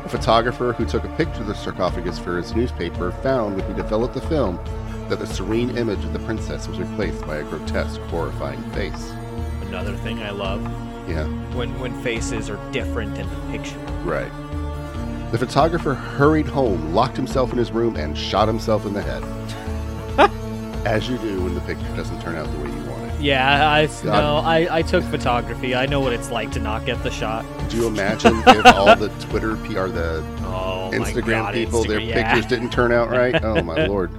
A 0.05 0.09
photographer 0.09 0.73
who 0.73 0.85
took 0.85 1.03
a 1.05 1.09
picture 1.17 1.41
of 1.41 1.49
the 1.49 1.55
sarcophagus 1.55 2.17
for 2.19 2.37
his 2.37 2.55
newspaper 2.55 3.11
found 3.11 3.57
when 3.57 3.67
he 3.67 3.75
developed 3.75 4.15
the 4.15 4.21
film 4.21 4.61
that 5.09 5.19
the 5.19 5.27
serene 5.27 5.77
image 5.77 6.05
of 6.05 6.13
the 6.13 6.21
princess 6.21 6.69
was 6.69 6.79
replaced 6.79 7.27
by 7.27 7.37
a 7.39 7.43
grotesque, 7.43 8.01
horrifying 8.03 8.63
face. 8.71 9.11
Another 9.63 9.97
thing 9.97 10.23
I 10.23 10.31
love 10.31 10.63
Yeah, 11.09 11.25
when 11.57 11.77
when 11.81 12.01
faces 12.03 12.49
are 12.49 12.59
different 12.71 13.19
in 13.19 13.29
the 13.29 13.59
picture. 13.59 13.79
right. 14.05 14.31
The 15.33 15.39
photographer 15.39 15.93
hurried 15.95 16.47
home, 16.47 16.95
locked 16.95 17.17
himself 17.17 17.51
in 17.51 17.59
his 17.59 17.73
room, 17.73 17.97
and 17.97 18.17
shot 18.17 18.47
himself 18.47 18.87
in 18.87 18.93
the 18.93 19.03
head. 19.03 19.25
As 20.87 21.09
you 21.09 21.19
do 21.19 21.43
when 21.43 21.55
the 21.57 21.61
picture 21.63 21.97
doesn't 21.97 22.21
turn 22.23 22.37
out 22.37 22.49
the 22.53 22.59
way 22.61 22.69
you. 22.69 22.86
Yeah, 23.21 23.71
I 23.71 23.87
God. 23.87 24.05
no, 24.05 24.37
I, 24.39 24.79
I 24.79 24.83
took 24.83 25.03
photography. 25.05 25.75
I 25.75 25.87
know 25.87 26.01
what 26.01 26.13
it's 26.13 26.31
like 26.31 26.51
to 26.53 26.61
not 26.61 26.85
get 26.85 27.03
the 27.03 27.11
shot. 27.11 27.45
Could 27.61 27.73
you 27.73 27.87
imagine 27.87 28.43
if 28.47 28.67
all 28.67 28.95
the 28.95 29.09
Twitter 29.21 29.57
P 29.57 29.77
or 29.77 29.89
the 29.89 30.25
Oh 30.43 30.91
Instagram 30.93 31.27
God, 31.27 31.55
people, 31.55 31.85
their 31.85 31.99
Instagram- 32.01 32.09
yeah. 32.09 32.33
pictures 32.33 32.47
didn't 32.49 32.71
turn 32.71 32.93
out 32.93 33.11
right? 33.11 33.43
Oh 33.43 33.63
my 33.63 33.87
lord. 33.89 34.11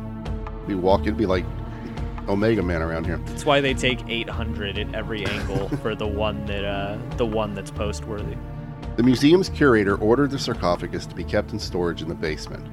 We 0.67 0.75
walk, 0.75 1.01
it'd 1.01 1.15
be 1.17 1.25
like 1.25 1.45
Omega 2.27 2.61
Man 2.61 2.81
around 2.81 3.05
here. 3.05 3.17
That's 3.25 3.45
why 3.45 3.61
they 3.61 3.73
take 3.73 4.07
800 4.09 4.77
at 4.79 4.93
every 4.95 5.25
angle 5.25 5.69
for 5.81 5.95
the 5.95 6.07
one 6.07 6.45
that 6.47 6.65
uh 6.65 6.97
the 7.17 7.25
one 7.25 7.53
that's 7.53 7.71
post 7.71 8.05
worthy. 8.05 8.35
The 8.97 9.03
museum's 9.03 9.49
curator 9.49 9.95
ordered 9.97 10.31
the 10.31 10.39
sarcophagus 10.39 11.05
to 11.05 11.15
be 11.15 11.23
kept 11.23 11.51
in 11.53 11.59
storage 11.59 12.01
in 12.01 12.09
the 12.09 12.15
basement. 12.15 12.65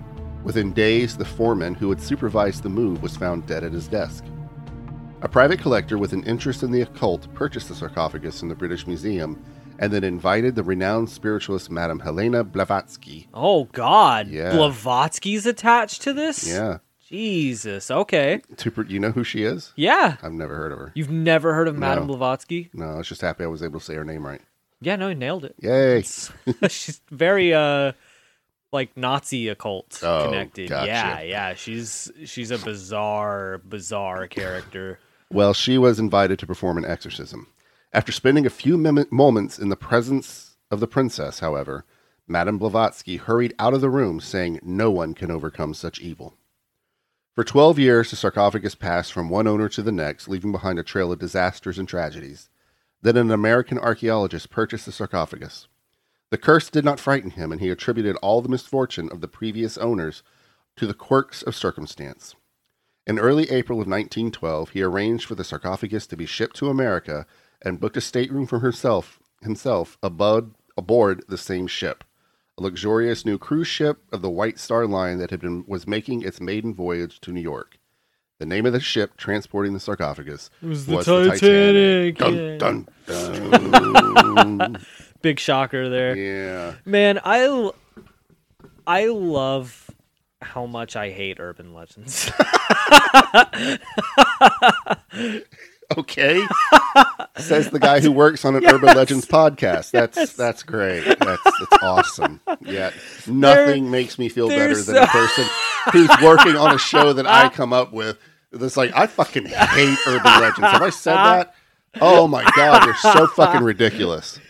Within 0.42 0.72
days, 0.72 1.16
the 1.16 1.24
foreman 1.24 1.74
who 1.74 1.88
had 1.90 2.00
supervised 2.00 2.62
the 2.62 2.68
move 2.68 3.02
was 3.02 3.16
found 3.16 3.46
dead 3.46 3.62
at 3.62 3.72
his 3.72 3.88
desk. 3.88 4.24
A 5.22 5.28
private 5.28 5.58
collector 5.60 5.96
with 5.96 6.12
an 6.12 6.22
interest 6.24 6.62
in 6.62 6.70
the 6.70 6.82
occult 6.82 7.32
purchased 7.34 7.68
the 7.68 7.74
sarcophagus 7.74 8.42
in 8.42 8.48
the 8.48 8.54
British 8.54 8.86
Museum 8.86 9.42
and 9.78 9.92
then 9.92 10.04
invited 10.04 10.54
the 10.54 10.62
renowned 10.62 11.08
spiritualist 11.08 11.70
Madame 11.70 11.98
Helena 12.00 12.44
Blavatsky. 12.44 13.26
Oh 13.32 13.64
God, 13.64 14.28
Yeah. 14.28 14.52
Blavatsky's 14.52 15.46
attached 15.46 16.02
to 16.02 16.12
this. 16.12 16.46
Yeah. 16.46 16.78
Jesus. 17.08 17.90
Okay. 17.90 18.42
To, 18.58 18.84
you 18.88 18.98
know 19.00 19.10
who 19.12 19.24
she 19.24 19.44
is? 19.44 19.72
Yeah. 19.76 20.16
I've 20.22 20.32
never 20.32 20.56
heard 20.56 20.72
of 20.72 20.78
her. 20.78 20.92
You've 20.94 21.10
never 21.10 21.54
heard 21.54 21.68
of 21.68 21.76
Madame 21.76 22.06
No. 22.06 22.14
Blavatsky? 22.16 22.70
No, 22.74 22.86
I 22.92 22.96
was 22.98 23.08
just 23.08 23.20
happy 23.20 23.44
I 23.44 23.46
was 23.46 23.62
able 23.62 23.80
to 23.80 23.84
say 23.84 23.94
her 23.94 24.04
name 24.04 24.26
right. 24.26 24.40
Yeah, 24.80 24.96
no, 24.96 25.08
you 25.08 25.14
nailed 25.14 25.44
it. 25.44 25.54
Yay. 25.60 26.02
she's 26.68 27.00
very 27.10 27.54
uh 27.54 27.92
like 28.72 28.96
Nazi 28.96 29.48
occult 29.48 30.00
Oh, 30.02 30.24
connected. 30.26 30.68
gotcha. 30.68 30.86
Yeah, 30.88 31.20
yeah. 31.22 31.54
She's 31.54 32.10
she's 32.26 32.50
a 32.50 32.58
bizarre, 32.58 33.58
bizarre 33.64 34.26
character. 34.26 34.98
Well, 35.34 35.52
she 35.52 35.78
was 35.78 35.98
invited 35.98 36.38
to 36.38 36.46
perform 36.46 36.78
an 36.78 36.84
exorcism. 36.84 37.48
After 37.92 38.12
spending 38.12 38.46
a 38.46 38.50
few 38.50 38.78
mem- 38.78 39.08
moments 39.10 39.58
in 39.58 39.68
the 39.68 39.74
presence 39.74 40.54
of 40.70 40.78
the 40.78 40.86
princess, 40.86 41.40
however, 41.40 41.84
Madame 42.28 42.56
Blavatsky 42.56 43.16
hurried 43.16 43.52
out 43.58 43.74
of 43.74 43.80
the 43.80 43.90
room, 43.90 44.20
saying, 44.20 44.60
No 44.62 44.92
one 44.92 45.12
can 45.12 45.32
overcome 45.32 45.74
such 45.74 45.98
evil. 45.98 46.36
For 47.34 47.42
12 47.42 47.80
years, 47.80 48.10
the 48.10 48.16
sarcophagus 48.16 48.76
passed 48.76 49.12
from 49.12 49.28
one 49.28 49.48
owner 49.48 49.68
to 49.70 49.82
the 49.82 49.90
next, 49.90 50.28
leaving 50.28 50.52
behind 50.52 50.78
a 50.78 50.84
trail 50.84 51.10
of 51.10 51.18
disasters 51.18 51.80
and 51.80 51.88
tragedies. 51.88 52.48
Then 53.02 53.16
an 53.16 53.32
American 53.32 53.80
archaeologist 53.80 54.50
purchased 54.50 54.86
the 54.86 54.92
sarcophagus. 54.92 55.66
The 56.30 56.38
curse 56.38 56.70
did 56.70 56.84
not 56.84 57.00
frighten 57.00 57.30
him, 57.30 57.50
and 57.50 57.60
he 57.60 57.70
attributed 57.70 58.14
all 58.22 58.40
the 58.40 58.48
misfortune 58.48 59.10
of 59.10 59.20
the 59.20 59.26
previous 59.26 59.76
owners 59.78 60.22
to 60.76 60.86
the 60.86 60.94
quirks 60.94 61.42
of 61.42 61.56
circumstance. 61.56 62.36
In 63.06 63.18
early 63.18 63.50
April 63.50 63.80
of 63.80 63.86
1912, 63.86 64.70
he 64.70 64.82
arranged 64.82 65.26
for 65.26 65.34
the 65.34 65.44
sarcophagus 65.44 66.06
to 66.06 66.16
be 66.16 66.24
shipped 66.26 66.56
to 66.56 66.70
America 66.70 67.26
and 67.60 67.78
booked 67.80 67.98
a 67.98 68.00
stateroom 68.00 68.46
for 68.46 68.60
himself, 68.60 69.18
himself 69.42 69.98
aboard, 70.02 70.52
aboard 70.76 71.22
the 71.28 71.36
same 71.36 71.66
ship, 71.66 72.02
a 72.58 72.62
luxurious 72.62 73.26
new 73.26 73.36
cruise 73.36 73.68
ship 73.68 73.98
of 74.10 74.22
the 74.22 74.30
White 74.30 74.58
Star 74.58 74.86
Line 74.86 75.18
that 75.18 75.30
had 75.30 75.40
been 75.40 75.64
was 75.66 75.86
making 75.86 76.22
its 76.22 76.40
maiden 76.40 76.74
voyage 76.74 77.20
to 77.20 77.32
New 77.32 77.42
York. 77.42 77.78
The 78.38 78.46
name 78.46 78.64
of 78.66 78.72
the 78.72 78.80
ship 78.80 79.16
transporting 79.16 79.74
the 79.74 79.80
sarcophagus 79.80 80.50
was 80.62 80.86
was 80.86 81.06
the 81.06 81.20
the 81.20 81.28
Titanic. 81.30 82.18
Dun, 82.18 82.58
dun, 83.06 84.34
dun. 84.34 84.86
Big 85.22 85.38
shocker 85.38 85.88
there. 85.88 86.16
yeah. 86.16 86.74
Man, 86.84 87.20
I 87.22 87.70
I 88.86 89.06
love 89.06 89.90
how 90.44 90.66
much 90.66 90.96
I 90.96 91.10
hate 91.10 91.38
urban 91.40 91.74
legends. 91.74 92.30
Okay. 95.98 96.44
Says 97.36 97.70
the 97.70 97.78
guy 97.78 98.00
who 98.00 98.10
works 98.10 98.44
on 98.44 98.56
an 98.56 98.66
Urban 98.66 98.96
Legends 98.96 99.26
podcast. 99.26 99.90
That's 99.90 100.32
that's 100.34 100.62
great. 100.62 101.04
That's 101.04 101.42
that's 101.44 101.82
awesome. 101.82 102.40
Yeah. 102.60 102.90
Nothing 103.26 103.90
makes 103.90 104.18
me 104.18 104.28
feel 104.28 104.48
better 104.48 104.80
than 104.80 104.96
a 104.96 105.06
person 105.06 105.44
who's 105.92 106.08
working 106.22 106.56
on 106.56 106.74
a 106.74 106.78
show 106.78 107.12
that 107.12 107.26
I 107.26 107.48
come 107.48 107.72
up 107.72 107.92
with. 107.92 108.18
That's 108.50 108.76
like 108.76 108.92
I 108.94 109.06
fucking 109.06 109.46
hate 109.46 109.98
Urban 110.06 110.40
Legends. 110.40 110.60
Have 110.60 110.82
I 110.82 110.90
said 110.90 111.16
that? 111.16 111.54
Oh 112.00 112.26
my 112.28 112.44
god, 112.56 112.86
they're 112.86 113.12
so 113.12 113.26
fucking 113.26 113.62
ridiculous. 113.62 114.40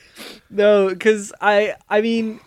no, 0.50 0.88
because 0.88 1.32
I 1.40 1.74
I 1.88 2.00
mean 2.00 2.40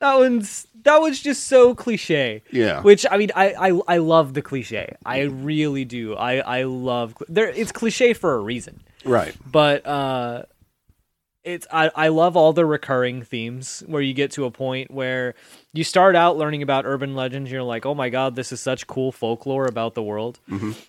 that 0.00 0.14
one's 0.16 0.66
that 0.82 1.00
one's 1.00 1.20
just 1.20 1.44
so 1.44 1.74
cliche. 1.74 2.42
Yeah. 2.50 2.82
Which 2.82 3.06
I 3.10 3.16
mean, 3.16 3.30
I 3.36 3.52
I, 3.70 3.80
I 3.86 3.96
love 3.98 4.34
the 4.34 4.42
cliche. 4.42 4.96
I 5.04 5.22
really 5.22 5.84
do. 5.84 6.14
I 6.16 6.38
I 6.38 6.62
love 6.64 7.14
there. 7.28 7.48
It's 7.48 7.72
cliche 7.72 8.12
for 8.14 8.34
a 8.34 8.38
reason. 8.38 8.82
Right. 9.04 9.34
but 9.50 9.86
uh 9.86 10.42
it's 11.42 11.66
I, 11.72 11.90
I 11.96 12.08
love 12.08 12.36
all 12.36 12.52
the 12.52 12.66
recurring 12.66 13.22
themes 13.22 13.82
where 13.86 14.02
you 14.02 14.12
get 14.12 14.32
to 14.32 14.44
a 14.44 14.50
point 14.50 14.90
where 14.90 15.34
you 15.72 15.84
start 15.84 16.14
out 16.14 16.36
learning 16.36 16.62
about 16.62 16.84
urban 16.84 17.14
legends 17.14 17.50
you're 17.50 17.62
like 17.62 17.86
oh 17.86 17.94
my 17.94 18.10
god 18.10 18.36
this 18.36 18.52
is 18.52 18.60
such 18.60 18.86
cool 18.86 19.10
folklore 19.10 19.64
about 19.64 19.94
the 19.94 20.02
world 20.02 20.38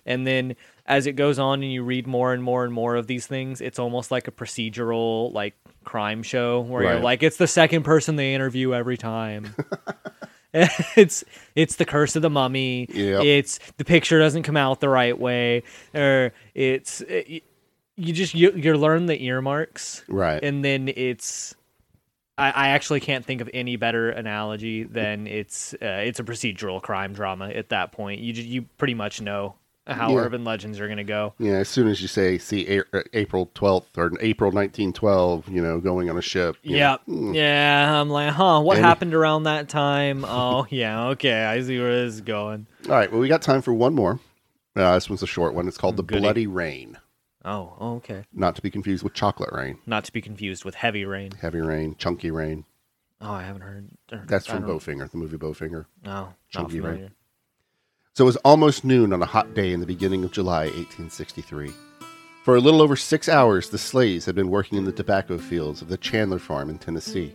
and 0.04 0.26
then 0.26 0.54
as 0.84 1.06
it 1.06 1.12
goes 1.14 1.38
on 1.38 1.62
and 1.62 1.72
you 1.72 1.82
read 1.82 2.06
more 2.06 2.34
and 2.34 2.42
more 2.42 2.64
and 2.64 2.74
more 2.74 2.96
of 2.96 3.06
these 3.06 3.26
things 3.26 3.62
it's 3.62 3.78
almost 3.78 4.10
like 4.10 4.28
a 4.28 4.30
procedural 4.30 5.32
like 5.32 5.54
crime 5.84 6.22
show 6.22 6.60
where 6.60 6.82
Right. 6.84 6.92
you're 6.94 7.02
like 7.02 7.22
it's 7.22 7.36
the 7.36 7.46
second 7.46 7.82
person 7.84 8.16
they 8.16 8.34
interview 8.34 8.72
every 8.74 8.96
time 8.96 9.54
it's 10.54 11.24
it's 11.54 11.76
the 11.76 11.84
curse 11.84 12.14
of 12.16 12.22
the 12.22 12.30
mummy 12.30 12.86
Yep. 12.92 13.24
it's 13.24 13.58
the 13.78 13.84
picture 13.84 14.18
doesn't 14.18 14.42
come 14.42 14.56
out 14.56 14.80
the 14.80 14.88
right 14.88 15.18
way 15.18 15.62
or 15.94 16.32
it's 16.54 17.00
it, 17.02 17.44
you 17.96 18.12
just 18.12 18.34
you, 18.34 18.52
you 18.52 18.74
learn 18.76 19.06
the 19.06 19.22
earmarks 19.24 20.02
Right. 20.08 20.42
and 20.42 20.64
then 20.64 20.88
it's 20.94 21.54
I, 22.38 22.50
I 22.50 22.68
actually 22.68 23.00
can't 23.00 23.24
think 23.24 23.40
of 23.42 23.50
any 23.52 23.76
better 23.76 24.10
analogy 24.10 24.84
than 24.84 25.26
it's 25.26 25.74
uh, 25.74 25.78
it's 26.04 26.18
a 26.20 26.24
procedural 26.24 26.82
crime 26.82 27.12
drama 27.12 27.48
at 27.50 27.68
that 27.70 27.92
point 27.92 28.20
you 28.20 28.32
you 28.34 28.62
pretty 28.78 28.94
much 28.94 29.20
know 29.20 29.54
how 29.86 30.10
Yeah. 30.12 30.18
urban 30.20 30.44
legends 30.44 30.78
are 30.80 30.88
gonna 30.88 31.02
go 31.04 31.34
Yeah, 31.38 31.54
as 31.54 31.68
soon 31.68 31.88
as 31.88 32.00
you 32.00 32.08
say 32.08 32.38
see 32.38 32.66
A- 32.78 32.84
uh, 32.96 33.02
April 33.12 33.50
12th 33.54 33.96
or 33.98 34.12
April 34.20 34.52
1912, 34.52 35.48
you 35.48 35.60
know, 35.62 35.80
going 35.80 36.08
on 36.08 36.16
a 36.16 36.22
ship. 36.22 36.56
yeah 36.62 36.96
know, 37.06 37.32
yeah 37.32 38.00
i'm 38.00 38.08
like 38.10 38.32
huh 38.32 38.60
what 38.60 38.76
And- 38.76 38.86
happened 38.86 39.14
around 39.14 39.42
that 39.44 39.68
time 39.68 40.24
oh 40.28 40.66
yeah 40.70 41.08
okay 41.08 41.44
i 41.44 41.60
see 41.62 41.78
where 41.80 42.04
this 42.04 42.14
is 42.14 42.20
going 42.20 42.66
All 42.88 42.92
right, 42.94 43.10
well, 43.10 43.20
we 43.20 43.28
got 43.28 43.42
time 43.42 43.62
for 43.62 43.72
one 43.72 43.94
more. 43.94 44.20
Uh, 44.74 44.94
this 44.94 45.10
one's 45.10 45.22
a 45.22 45.26
short 45.26 45.52
one. 45.54 45.68
It's 45.68 45.76
called 45.76 45.96
The 45.98 46.02
Goody. 46.02 46.20
Bloody 46.22 46.46
Rain. 46.46 46.96
oh 47.44 47.74
okay 47.98 48.24
Not 48.32 48.54
to 48.56 48.62
be 48.62 48.70
confused 48.70 49.02
with 49.04 49.14
Chocolate 49.14 49.52
Rain. 49.52 49.78
not 49.86 50.04
to 50.04 50.12
be 50.12 50.20
confused 50.22 50.64
with 50.64 50.76
heavy 50.76 51.04
rain 51.04 51.32
Heavy 51.40 51.60
rain, 51.60 51.96
chunky 51.98 52.30
rain. 52.30 52.64
oh 53.20 53.32
i 53.32 53.42
haven't 53.42 53.62
heard 53.62 53.88
or- 54.12 54.22
That's 54.28 54.46
from 54.46 54.62
Bowfinger, 54.62 55.10
the 55.10 55.16
movie 55.18 55.36
Bowfinger. 55.38 55.86
not 56.04 56.34
Chunky 56.50 56.80
Rain. 56.80 57.10
So 58.14 58.24
it 58.24 58.26
was 58.26 58.36
almost 58.36 58.84
noon 58.84 59.14
on 59.14 59.22
a 59.22 59.26
hot 59.26 59.54
day 59.54 59.72
in 59.72 59.80
the 59.80 59.86
beginning 59.86 60.22
of 60.22 60.32
July 60.32 60.64
1863. 60.64 61.72
For 62.44 62.56
a 62.56 62.60
little 62.60 62.82
over 62.82 62.94
six 62.94 63.26
hours, 63.26 63.70
the 63.70 63.78
Slays 63.78 64.26
had 64.26 64.34
been 64.34 64.50
working 64.50 64.76
in 64.76 64.84
the 64.84 64.92
tobacco 64.92 65.38
fields 65.38 65.80
of 65.80 65.88
the 65.88 65.96
Chandler 65.96 66.38
farm 66.38 66.68
in 66.68 66.76
Tennessee. 66.76 67.34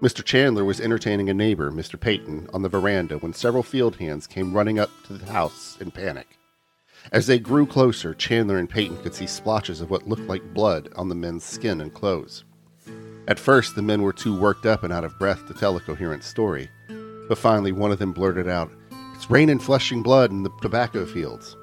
Mr. 0.00 0.24
Chandler 0.24 0.64
was 0.64 0.80
entertaining 0.80 1.28
a 1.28 1.34
neighbor, 1.34 1.70
Mr. 1.70 2.00
Peyton, 2.00 2.48
on 2.54 2.62
the 2.62 2.70
veranda 2.70 3.18
when 3.18 3.34
several 3.34 3.62
field 3.62 3.96
hands 3.96 4.26
came 4.26 4.54
running 4.54 4.78
up 4.78 4.88
to 5.04 5.12
the 5.12 5.30
house 5.30 5.76
in 5.78 5.90
panic. 5.90 6.38
As 7.12 7.26
they 7.26 7.38
grew 7.38 7.66
closer, 7.66 8.14
Chandler 8.14 8.56
and 8.56 8.70
Peyton 8.70 8.96
could 9.02 9.14
see 9.14 9.26
splotches 9.26 9.82
of 9.82 9.90
what 9.90 10.08
looked 10.08 10.22
like 10.22 10.54
blood 10.54 10.88
on 10.96 11.10
the 11.10 11.14
men's 11.14 11.44
skin 11.44 11.82
and 11.82 11.92
clothes. 11.92 12.44
At 13.26 13.38
first, 13.38 13.74
the 13.74 13.82
men 13.82 14.00
were 14.00 14.14
too 14.14 14.40
worked 14.40 14.64
up 14.64 14.84
and 14.84 14.92
out 14.92 15.04
of 15.04 15.18
breath 15.18 15.46
to 15.48 15.52
tell 15.52 15.76
a 15.76 15.80
coherent 15.80 16.24
story, 16.24 16.70
but 17.28 17.36
finally 17.36 17.72
one 17.72 17.92
of 17.92 17.98
them 17.98 18.12
blurted 18.12 18.48
out, 18.48 18.70
It's 19.18 19.28
raining 19.28 19.58
fleshing 19.58 20.00
blood 20.00 20.30
in 20.30 20.44
the 20.44 20.50
tobacco 20.62 21.04
fields. 21.04 21.56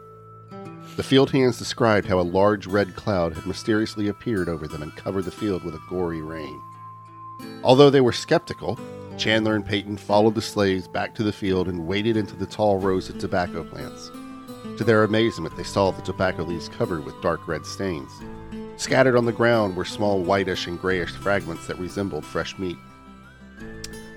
The 0.98 1.04
field 1.04 1.32
hands 1.32 1.58
described 1.58 2.06
how 2.06 2.20
a 2.20 2.22
large 2.22 2.68
red 2.68 2.98
cloud 2.98 3.34
had 3.34 3.46
mysteriously 3.46 4.10
appeared 4.10 4.50
over 4.50 4.68
them 4.68 4.82
and 4.82 4.94
covered 4.98 5.24
the 5.24 5.32
field 5.32 5.64
with 5.64 5.74
a 5.74 5.82
gory 5.88 6.22
rain. 6.22 6.62
Although 7.64 7.90
they 7.90 8.02
were 8.02 8.12
skeptical, 8.12 8.78
Chandler 9.16 9.56
and 9.56 9.66
Peyton 9.66 9.96
followed 9.96 10.36
the 10.36 10.42
slaves 10.42 10.90
back 10.90 11.16
to 11.16 11.24
the 11.24 11.32
field 11.32 11.70
and 11.70 11.88
waded 11.88 12.18
into 12.18 12.36
the 12.36 12.46
tall 12.46 12.78
rows 12.78 13.08
of 13.08 13.20
tobacco 13.20 13.64
plants. 13.64 14.12
To 14.78 14.84
their 14.84 15.06
amazement, 15.06 15.56
they 15.56 15.64
saw 15.64 15.92
the 15.92 16.02
tobacco 16.02 16.44
leaves 16.44 16.68
covered 16.68 17.06
with 17.06 17.22
dark 17.22 17.48
red 17.48 17.66
stains. 17.66 18.12
Scattered 18.76 19.16
on 19.16 19.24
the 19.24 19.32
ground 19.32 19.78
were 19.78 19.86
small 19.86 20.22
whitish 20.22 20.68
and 20.68 20.78
grayish 20.78 21.12
fragments 21.12 21.68
that 21.68 21.80
resembled 21.80 22.26
fresh 22.26 22.60
meat. 22.60 22.78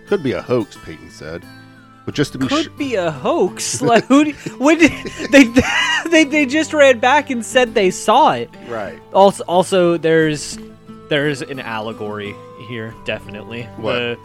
Could 0.08 0.24
be 0.24 0.32
a 0.32 0.42
hoax, 0.42 0.76
Peyton 0.84 1.12
said. 1.12 1.44
But 2.08 2.14
just 2.14 2.32
to 2.32 2.38
be 2.38 2.46
could 2.46 2.62
sure. 2.62 2.72
be 2.72 2.94
a 2.94 3.10
hoax. 3.10 3.82
like 3.92 4.06
who? 4.06 4.24
do- 4.24 4.32
When 4.56 4.78
did, 4.78 4.92
they, 5.30 5.44
they 6.10 6.24
they 6.24 6.46
just 6.46 6.72
ran 6.72 7.00
back 7.00 7.28
and 7.28 7.44
said 7.44 7.74
they 7.74 7.90
saw 7.90 8.32
it. 8.32 8.48
Right. 8.66 8.98
Also, 9.12 9.44
also 9.44 9.98
there's 9.98 10.58
there's 11.10 11.42
an 11.42 11.60
allegory 11.60 12.34
here, 12.66 12.94
definitely. 13.04 13.64
What? 13.76 14.18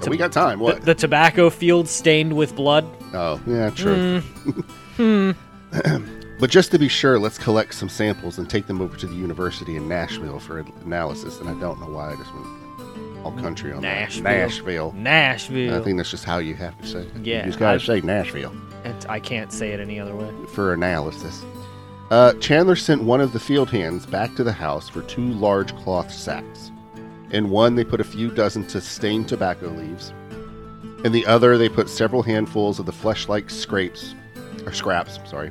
The, 0.00 0.10
we 0.10 0.16
got 0.16 0.32
time. 0.32 0.58
the, 0.58 0.64
What? 0.64 0.82
the 0.82 0.96
tobacco 0.96 1.50
field 1.50 1.86
stained 1.86 2.32
with 2.36 2.56
blood. 2.56 2.84
oh, 3.12 3.40
yeah, 3.46 3.70
true. 3.70 4.18
Hmm. 4.96 5.30
But 6.40 6.50
just 6.50 6.72
to 6.72 6.80
be 6.80 6.88
sure, 6.88 7.20
let's 7.20 7.38
collect 7.38 7.74
some 7.74 7.88
samples 7.88 8.38
and 8.38 8.50
take 8.50 8.66
them 8.66 8.80
over 8.80 8.96
to 8.96 9.06
the 9.06 9.14
university 9.14 9.76
in 9.76 9.86
Nashville 9.86 10.40
for 10.40 10.64
analysis. 10.84 11.38
And 11.38 11.48
I 11.48 11.54
don't 11.60 11.78
know 11.80 11.86
why 11.86 12.10
I 12.12 12.16
just 12.16 12.34
went 12.34 12.44
all 13.24 13.32
country 13.32 13.72
on 13.72 13.82
that. 13.82 13.94
Nashville. 14.00 14.22
Nashville. 14.22 14.92
Nashville. 14.92 15.80
I 15.80 15.84
think 15.84 15.96
that's 15.96 16.10
just 16.10 16.24
how 16.24 16.38
you 16.38 16.54
have 16.54 16.76
to 16.80 16.86
say 16.86 17.00
it. 17.00 17.08
Yeah, 17.22 17.38
You 17.40 17.46
just 17.46 17.58
gotta 17.58 17.76
I- 17.82 17.84
say 17.84 18.00
Nashville 18.00 18.52
And 18.84 19.06
I 19.08 19.18
can't 19.20 19.52
say 19.52 19.72
it 19.72 19.80
any 19.80 19.98
other 19.98 20.14
way. 20.14 20.28
for 20.54 20.72
analysis. 20.74 21.44
Uh, 22.10 22.34
Chandler 22.34 22.76
sent 22.76 23.02
one 23.02 23.20
of 23.20 23.32
the 23.32 23.40
field 23.40 23.70
hands 23.70 24.04
back 24.06 24.34
to 24.36 24.44
the 24.44 24.52
house 24.52 24.88
for 24.88 25.00
two 25.02 25.26
large 25.32 25.74
cloth 25.76 26.12
sacks. 26.12 26.70
In 27.30 27.48
one, 27.50 27.74
they 27.74 27.84
put 27.84 28.00
a 28.00 28.04
few 28.04 28.30
dozen 28.30 28.66
to 28.68 28.80
stained 28.80 29.26
tobacco 29.28 29.68
leaves. 29.68 30.12
In 31.04 31.12
the 31.12 31.26
other, 31.26 31.56
they 31.58 31.68
put 31.68 31.88
several 31.88 32.22
handfuls 32.22 32.78
of 32.78 32.86
the 32.86 32.92
flesh-like 32.92 33.50
scrapes, 33.50 34.14
or 34.66 34.72
scraps, 34.72 35.18
sorry. 35.28 35.50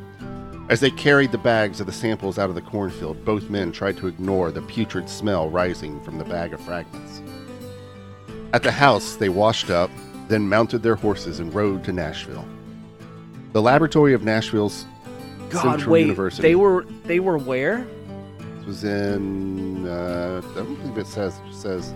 As 0.70 0.80
they 0.80 0.92
carried 0.92 1.32
the 1.32 1.38
bags 1.38 1.80
of 1.82 1.88
the 1.88 1.92
samples 1.92 2.40
out 2.40 2.50
of 2.50 2.56
the 2.56 2.62
cornfield, 2.62 3.26
both 3.26 3.50
men 3.50 3.72
tried 3.72 3.98
to 3.98 4.08
ignore 4.08 4.50
the 4.52 4.62
putrid 4.62 5.10
smell 5.10 5.50
rising 5.50 6.00
from 6.02 6.18
the 6.18 6.24
bag 6.24 6.54
of 6.54 6.62
fragments. 6.62 7.22
At 8.54 8.64
the 8.64 8.72
house, 8.72 9.16
they 9.16 9.30
washed 9.30 9.70
up, 9.70 9.90
then 10.28 10.48
mounted 10.48 10.84
their 10.84 10.96
horses 10.96 11.40
and 11.40 11.54
rode 11.54 11.84
to 11.86 11.92
Nashville. 11.92 12.48
The 13.52 13.62
laboratory 13.62 14.14
of 14.14 14.24
Nashville's 14.24 14.86
God, 15.50 15.62
Central 15.64 15.94
wait. 15.94 16.02
University. 16.02 16.42
They 16.44 16.56
were 16.56 16.86
they 17.06 17.20
were 17.20 17.38
where? 17.38 17.86
was 18.66 18.86
in 18.86 19.86
uh, 19.88 20.42
I 20.42 20.56
don't 20.56 20.76
believe 20.76 20.98
it 20.98 21.08
says 21.08 21.38
it 21.50 21.54
says 21.54 21.94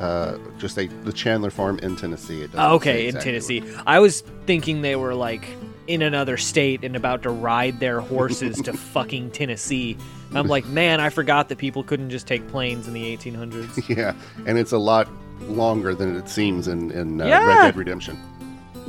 uh, 0.00 0.36
just 0.58 0.76
a 0.78 0.86
the 0.86 1.12
Chandler 1.12 1.50
farm 1.50 1.78
in 1.78 1.96
Tennessee. 1.96 2.42
It 2.42 2.52
doesn't 2.52 2.60
Oh, 2.60 2.78
say 2.78 2.90
okay, 2.90 3.08
in 3.08 3.14
Tennessee. 3.16 3.60
where. 3.60 3.82
I 3.86 3.98
was 4.00 4.20
thinking 4.46 4.82
they 4.82 4.96
were 4.96 5.14
like 5.14 5.46
in 5.86 6.02
another 6.02 6.36
state 6.36 6.84
and 6.84 6.94
about 6.94 7.22
to 7.22 7.30
ride 7.30 7.80
their 7.80 8.00
horses 8.00 8.60
to 8.62 8.72
fucking 8.92 9.30
Tennessee. 9.30 9.96
I'm 10.34 10.46
like, 10.46 10.66
man, 10.66 11.00
I 11.00 11.08
forgot 11.10 11.48
that 11.50 11.58
people 11.58 11.82
couldn't 11.82 12.10
just 12.10 12.26
take 12.26 12.46
planes 12.48 12.86
in 12.88 12.94
the 12.94 13.16
1800s. 13.16 13.88
Yeah, 13.96 14.14
and 14.46 14.58
it's 14.58 14.72
a 14.72 14.78
lot 14.78 15.08
longer 15.48 15.94
than 15.94 16.16
it 16.16 16.28
seems 16.28 16.68
in 16.68 16.90
in 16.90 17.20
uh, 17.20 17.26
Yeah. 17.26 17.46
Red 17.46 17.62
Dead 17.62 17.76
Redemption. 17.76 18.18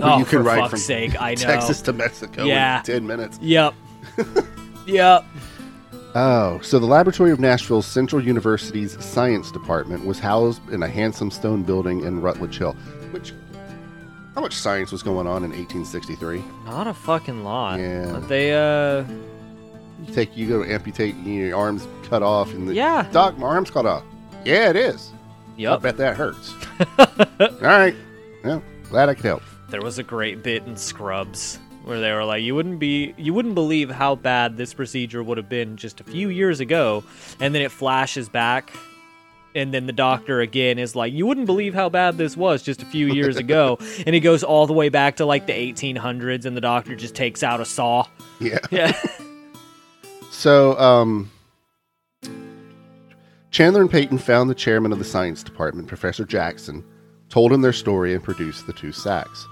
oh, 0.01 0.17
you 0.19 0.25
can 0.25 0.39
for 0.39 0.43
ride 0.43 0.59
fuck's 0.59 0.69
from 0.71 0.79
sake, 0.79 1.21
I 1.21 1.31
know. 1.35 1.35
Texas 1.41 1.81
to 1.81 1.93
Mexico 1.93 2.45
Yeah. 2.45 2.79
in 2.79 2.83
10 2.85 3.07
minutes. 3.07 3.39
Yep. 3.41 3.73
yep. 4.87 5.25
Oh, 6.15 6.59
so 6.61 6.77
the 6.77 6.85
laboratory 6.85 7.31
of 7.31 7.39
Nashville's 7.39 7.87
Central 7.87 8.23
University's 8.23 9.03
science 9.03 9.51
department 9.51 10.05
was 10.05 10.19
housed 10.19 10.67
in 10.69 10.83
a 10.83 10.87
handsome 10.87 11.31
stone 11.31 11.63
building 11.63 12.01
in 12.03 12.21
Rutledge 12.21 12.59
Hill. 12.59 12.73
Which, 13.11 13.33
how 14.35 14.41
much 14.41 14.53
science 14.55 14.91
was 14.91 15.01
going 15.01 15.25
on 15.25 15.37
in 15.43 15.49
1863? 15.51 16.43
Not 16.65 16.85
a 16.87 16.93
fucking 16.93 17.43
lot. 17.43 17.79
Yeah. 17.79 18.11
But 18.11 18.27
they 18.27 18.53
uh 18.53 19.03
You 20.05 20.13
take, 20.13 20.35
you 20.37 20.47
go 20.47 20.63
to 20.63 20.71
amputate, 20.71 21.15
and 21.15 21.25
your 21.25 21.55
arms 21.57 21.87
cut 22.09 22.21
off, 22.21 22.53
and 22.53 22.67
the 22.67 22.73
Yeah. 22.75 23.07
doc, 23.11 23.37
my 23.39 23.47
arm's 23.47 23.71
cut 23.71 23.85
off. 23.87 24.03
Yeah, 24.45 24.69
it 24.69 24.75
is. 24.75 25.11
I 25.57 25.77
bet 25.77 25.97
that 25.97 26.15
hurts. 26.15 26.53
All 27.39 27.47
right. 27.61 27.95
Well, 28.43 28.61
glad 28.89 29.09
I 29.09 29.13
could 29.13 29.25
help. 29.25 29.43
There 29.69 29.81
was 29.81 29.97
a 29.97 30.03
great 30.03 30.43
bit 30.43 30.63
in 30.63 30.75
Scrubs 30.75 31.59
where 31.83 31.99
they 31.99 32.11
were 32.11 32.23
like, 32.25 32.43
"You 32.43 32.55
wouldn't 32.55 32.79
be, 32.79 33.13
you 33.17 33.33
wouldn't 33.33 33.55
believe 33.55 33.89
how 33.89 34.15
bad 34.15 34.57
this 34.57 34.73
procedure 34.73 35.21
would 35.23 35.37
have 35.37 35.49
been 35.49 35.77
just 35.77 35.99
a 35.99 36.03
few 36.03 36.29
years 36.29 36.59
ago," 36.59 37.03
and 37.39 37.53
then 37.53 37.61
it 37.61 37.71
flashes 37.71 38.29
back, 38.29 38.71
and 39.55 39.73
then 39.73 39.85
the 39.85 39.93
doctor 39.93 40.39
again 40.41 40.79
is 40.79 40.95
like, 40.95 41.11
"You 41.13 41.25
wouldn't 41.25 41.45
believe 41.47 41.73
how 41.73 41.89
bad 41.89 42.17
this 42.17 42.37
was 42.37 42.61
just 42.63 42.81
a 42.81 42.85
few 42.85 43.07
years 43.07 43.37
ago," 43.37 43.77
and 44.05 44.13
he 44.13 44.19
goes 44.21 44.43
all 44.43 44.67
the 44.67 44.73
way 44.73 44.89
back 44.89 45.17
to 45.17 45.25
like 45.25 45.45
the 45.47 45.53
1800s, 45.53 46.45
and 46.45 46.55
the 46.55 46.61
doctor 46.61 46.95
just 46.95 47.15
takes 47.15 47.43
out 47.43 47.59
a 47.59 47.65
saw. 47.65 48.05
Yeah. 48.39 48.59
Yeah, 48.71 48.91
So, 50.31 50.77
um, 50.79 51.29
Chandler 53.53 53.81
and 53.81 53.91
Peyton 53.91 54.17
found 54.17 54.49
the 54.49 54.55
chairman 54.55 54.91
of 54.91 54.97
the 54.97 55.05
science 55.05 55.43
department, 55.43 55.87
Professor 55.87 56.25
Jackson, 56.25 56.83
told 57.29 57.51
him 57.53 57.61
their 57.61 57.71
story, 57.71 58.13
and 58.15 58.23
produced 58.23 58.65
the 58.65 58.73
two 58.73 58.91
sacks. 58.91 59.47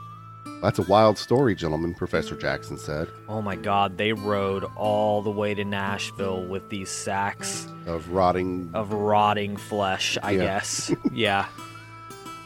That's 0.64 0.80
a 0.80 0.84
wild 0.84 1.20
story, 1.20 1.54
gentlemen, 1.56 1.94
Professor 1.94 2.36
Jackson 2.36 2.78
said, 2.80 3.08
oh 3.30 3.42
my 3.44 3.56
God, 3.56 3.98
they 4.00 4.14
rode 4.14 4.64
all 4.76 5.22
the 5.22 5.30
way 5.30 5.54
to 5.54 5.64
Nashville 5.64 6.44
with 6.48 6.68
these 6.70 6.90
sacks 6.90 7.68
of 7.86 8.10
rotting. 8.12 8.72
of 8.74 8.92
rotting 8.92 9.56
flesh. 9.56 10.18
I 10.24 10.32
Yeah. 10.32 10.40
guess, 10.46 10.92
yeah. 11.14 11.46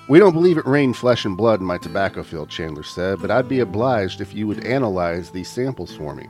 We 0.09 0.19
don't 0.19 0.33
believe 0.33 0.57
it 0.57 0.65
rained 0.67 0.97
flesh 0.97 1.23
and 1.25 1.35
blood 1.37 1.61
in 1.61 1.65
my 1.65 1.77
tobacco 1.77 2.21
field, 2.23 2.49
Chandler 2.49 2.83
said, 2.83 3.19
but 3.21 3.31
I'd 3.31 3.47
be 3.47 3.61
obliged 3.61 4.19
if 4.19 4.33
you 4.35 4.45
would 4.47 4.65
analyze 4.65 5.31
these 5.31 5.49
samples 5.49 5.95
for 5.95 6.13
me. 6.13 6.27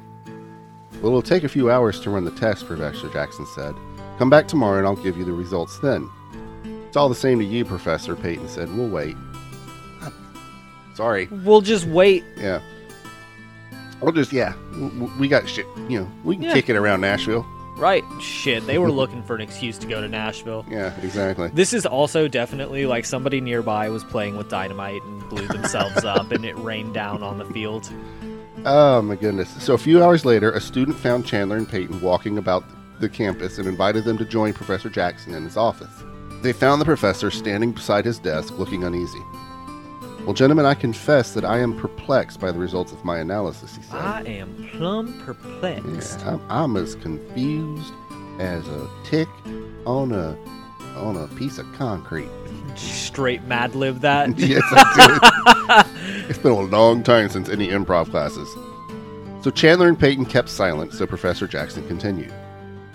Well, 1.02 1.08
it'll 1.08 1.22
take 1.24 1.44
a 1.44 1.50
few 1.50 1.70
hours 1.72 2.00
to 2.02 2.10
run 2.12 2.26
the 2.26 2.32
test, 2.32 2.68
Professor 2.68 3.10
Jackson 3.10 3.46
said. 3.48 3.74
Come 4.18 4.30
back 4.30 4.48
tomorrow 4.48 4.78
and 4.78 4.88
I'll 4.88 4.96
give 4.96 5.18
you 5.18 5.26
the 5.26 5.34
results 5.34 5.78
then. 5.80 6.10
It's 6.88 6.96
all 6.98 7.10
the 7.10 7.16
same 7.16 7.40
to 7.40 7.46
you, 7.46 7.66
Professor, 7.66 8.16
Peyton 8.16 8.48
said. 8.48 8.74
We'll 8.76 8.88
wait. 8.90 9.16
Sorry. 10.94 11.28
We'll 11.30 11.62
just 11.62 11.86
wait 11.88 12.24
Yeah. 12.38 12.62
We'll 14.02 14.12
just, 14.14 14.32
yeah. 14.32 14.54
w- 14.74 15.12
We 15.20 15.28
got 15.28 15.48
shit, 15.50 15.66
you 15.90 16.00
know, 16.00 16.12
we 16.24 16.36
can 16.36 16.44
Yeah. 16.46 16.54
kick 16.54 16.70
it 16.70 16.76
around 16.76 17.02
Nashville. 17.02 17.46
Right. 17.78 18.04
Shit, 18.22 18.66
they 18.68 18.78
were 18.78 18.92
looking 19.02 19.22
for 19.24 19.36
an 19.36 19.42
excuse 19.42 19.78
to 19.80 19.88
go 19.88 20.00
to 20.00 20.08
Nashville. 20.08 20.66
Yeah, 20.70 20.94
exactly. 21.02 21.50
This 21.54 21.74
is 21.74 21.86
also 21.86 22.28
definitely 22.30 22.86
like 22.86 23.04
somebody 23.06 23.42
nearby 23.42 23.90
was 23.90 24.04
playing 24.06 24.38
with 24.38 24.48
dynamite 24.50 25.02
and 25.04 25.30
blew 25.30 25.48
themselves 25.48 26.06
up 26.06 26.32
and 26.32 26.46
it 26.46 26.58
rained 26.60 26.94
down 26.94 27.24
on 27.24 27.38
the 27.38 27.46
field. 27.46 27.90
Oh 28.66 29.02
my 29.02 29.16
goodness. 29.16 29.50
So 29.62 29.74
a 29.74 29.78
few 29.78 30.02
hours 30.04 30.24
later, 30.24 30.52
a 30.52 30.62
student 30.62 30.98
found 30.98 31.26
Chandler 31.26 31.58
and 31.58 31.68
Peyton 31.68 32.00
walking 32.00 32.38
about 32.38 32.64
the 33.00 33.10
campus 33.10 33.58
and 33.58 33.68
invited 33.68 34.04
them 34.04 34.18
to 34.18 34.26
join 34.26 34.54
Professor 34.54 34.90
Jackson 34.90 35.34
in 35.34 35.44
his 35.44 35.58
office. 35.58 36.04
They 36.42 36.54
found 36.54 36.80
the 36.80 36.86
professor 36.86 37.32
standing 37.32 37.72
beside 37.72 38.06
his 38.06 38.20
desk 38.20 38.58
looking 38.58 38.84
uneasy. 38.84 39.22
Well, 40.26 40.34
gentlemen, 40.34 40.66
I 40.66 40.74
confess 40.74 41.34
that 41.34 41.46
I 41.46 41.60
am 41.60 41.78
perplexed 41.78 42.40
by 42.40 42.52
the 42.52 42.58
results 42.58 42.92
of 42.92 43.06
my 43.06 43.20
analysis, 43.20 43.76
he 43.76 43.84
said. 43.84 43.96
I 43.96 44.22
am 44.24 44.70
plumb 44.72 45.22
perplexed. 45.22 46.20
Yeah, 46.22 46.34
I'm, 46.34 46.42
I'm 46.52 46.78
as 46.78 46.96
confused 46.96 47.94
as 48.40 48.68
a 48.68 48.90
tick 49.04 49.28
on 49.86 50.12
a 50.12 50.38
on 50.98 51.18
a 51.18 51.28
piece 51.36 51.58
of 51.58 51.72
concrete. 51.74 52.30
Straight 52.76 53.44
Mad 53.44 53.76
Lib 53.76 54.02
that. 54.02 54.30
yes, 54.40 54.64
I 54.72 55.86
did. 55.86 56.30
it's 56.30 56.40
been 56.40 56.52
a 56.52 56.62
long 56.62 57.04
time 57.04 57.30
since 57.30 57.50
any 57.50 57.68
improv 57.68 58.10
classes. 58.10 58.50
So 59.44 59.52
Chandler 59.52 59.88
and 59.88 60.00
Peyton 60.00 60.26
kept 60.26 60.50
silent, 60.50 60.94
so 60.94 61.06
Professor 61.06 61.48
Jackson 61.48 61.88
continued. 61.88 62.34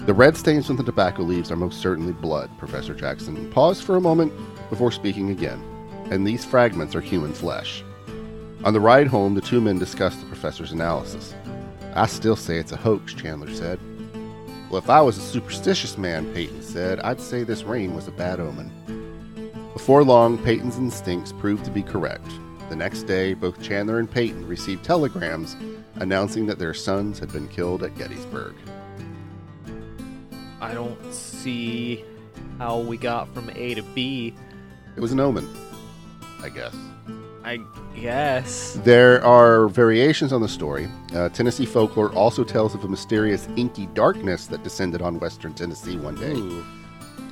The 0.07 0.15
red 0.15 0.35
stains 0.35 0.67
from 0.67 0.77
the 0.77 0.83
tobacco 0.83 1.23
leaves 1.23 1.51
are 1.51 1.57
most 1.57 1.83
certainly 1.83 2.15
blood, 2.15 2.51
Professor 2.57 2.95
Jackson 2.95 3.51
paused 3.51 3.85
for 3.85 3.97
a 3.97 4.01
moment 4.01 4.33
before 4.71 4.91
speaking 4.91 5.29
again, 5.29 5.63
and 6.11 6.27
these 6.27 6.43
fragments 6.43 6.95
are 6.95 7.03
human 7.03 7.35
flesh. 7.35 7.85
On 8.65 8.73
the 8.73 8.81
ride 8.81 9.09
home, 9.09 9.35
the 9.35 9.43
two 9.43 9.61
men 9.61 9.79
discussed 9.79 10.19
the 10.21 10.27
professor's 10.27 10.73
analysis. 10.73 11.35
I 11.95 12.07
still 12.07 12.35
say 12.35 12.57
it's 12.57 12.73
a 12.73 12.79
hoax, 12.79 13.13
Chandler 13.13 13.53
said. 13.53 13.79
Well, 14.71 14.79
if 14.79 14.89
I 14.89 15.03
was 15.03 15.19
a 15.19 15.23
superstitious 15.23 15.99
man, 15.99 16.33
Peyton 16.33 16.63
said, 16.63 17.01
I'd 17.01 17.21
say 17.21 17.43
this 17.43 17.65
rain 17.65 17.95
was 17.95 18.09
a 18.09 18.13
bad 18.13 18.41
omen. 18.41 18.71
Before 19.75 20.03
long, 20.03 20.39
Peyton's 20.39 20.79
instincts 20.79 21.33
proved 21.33 21.67
to 21.67 21.71
be 21.71 21.83
correct. 21.83 22.31
The 22.71 22.77
next 22.77 23.03
day, 23.03 23.35
both 23.35 23.63
Chandler 23.63 23.99
and 23.99 24.11
Peyton 24.11 24.47
received 24.47 24.83
telegrams 24.83 25.57
announcing 25.97 26.47
that 26.47 26.59
their 26.59 26.73
sons 26.73 27.19
had 27.19 27.33
been 27.33 27.49
killed 27.49 27.83
at 27.83 27.99
Gettysburg. 27.99 28.55
I 30.61 30.75
don't 30.75 31.12
see 31.12 32.05
how 32.59 32.79
we 32.79 32.96
got 32.96 33.33
from 33.35 33.51
A 33.55 33.75
to 33.75 33.83
B. 33.83 34.35
It 34.96 35.01
was 35.01 35.12
an 35.12 35.20
omen, 35.20 35.49
I 36.42 36.49
guess. 36.49 36.77
I 37.42 37.59
guess. 37.96 38.79
There 38.85 39.25
are 39.25 39.68
variations 39.68 40.33
on 40.33 40.42
the 40.42 40.49
story. 40.49 40.88
Uh, 41.14 41.31
Tennessee 41.31 41.64
folklore 41.64 42.12
also 42.12 42.44
tells 42.44 42.75
of 42.75 42.85
a 42.85 42.88
mysterious 42.88 43.49
inky 43.57 43.87
darkness 43.87 44.46
that 44.49 44.62
descended 44.62 45.01
on 45.01 45.18
western 45.18 45.55
Tennessee 45.55 45.96
one 45.96 46.16
day. 46.16 46.33
Ooh. 46.33 46.64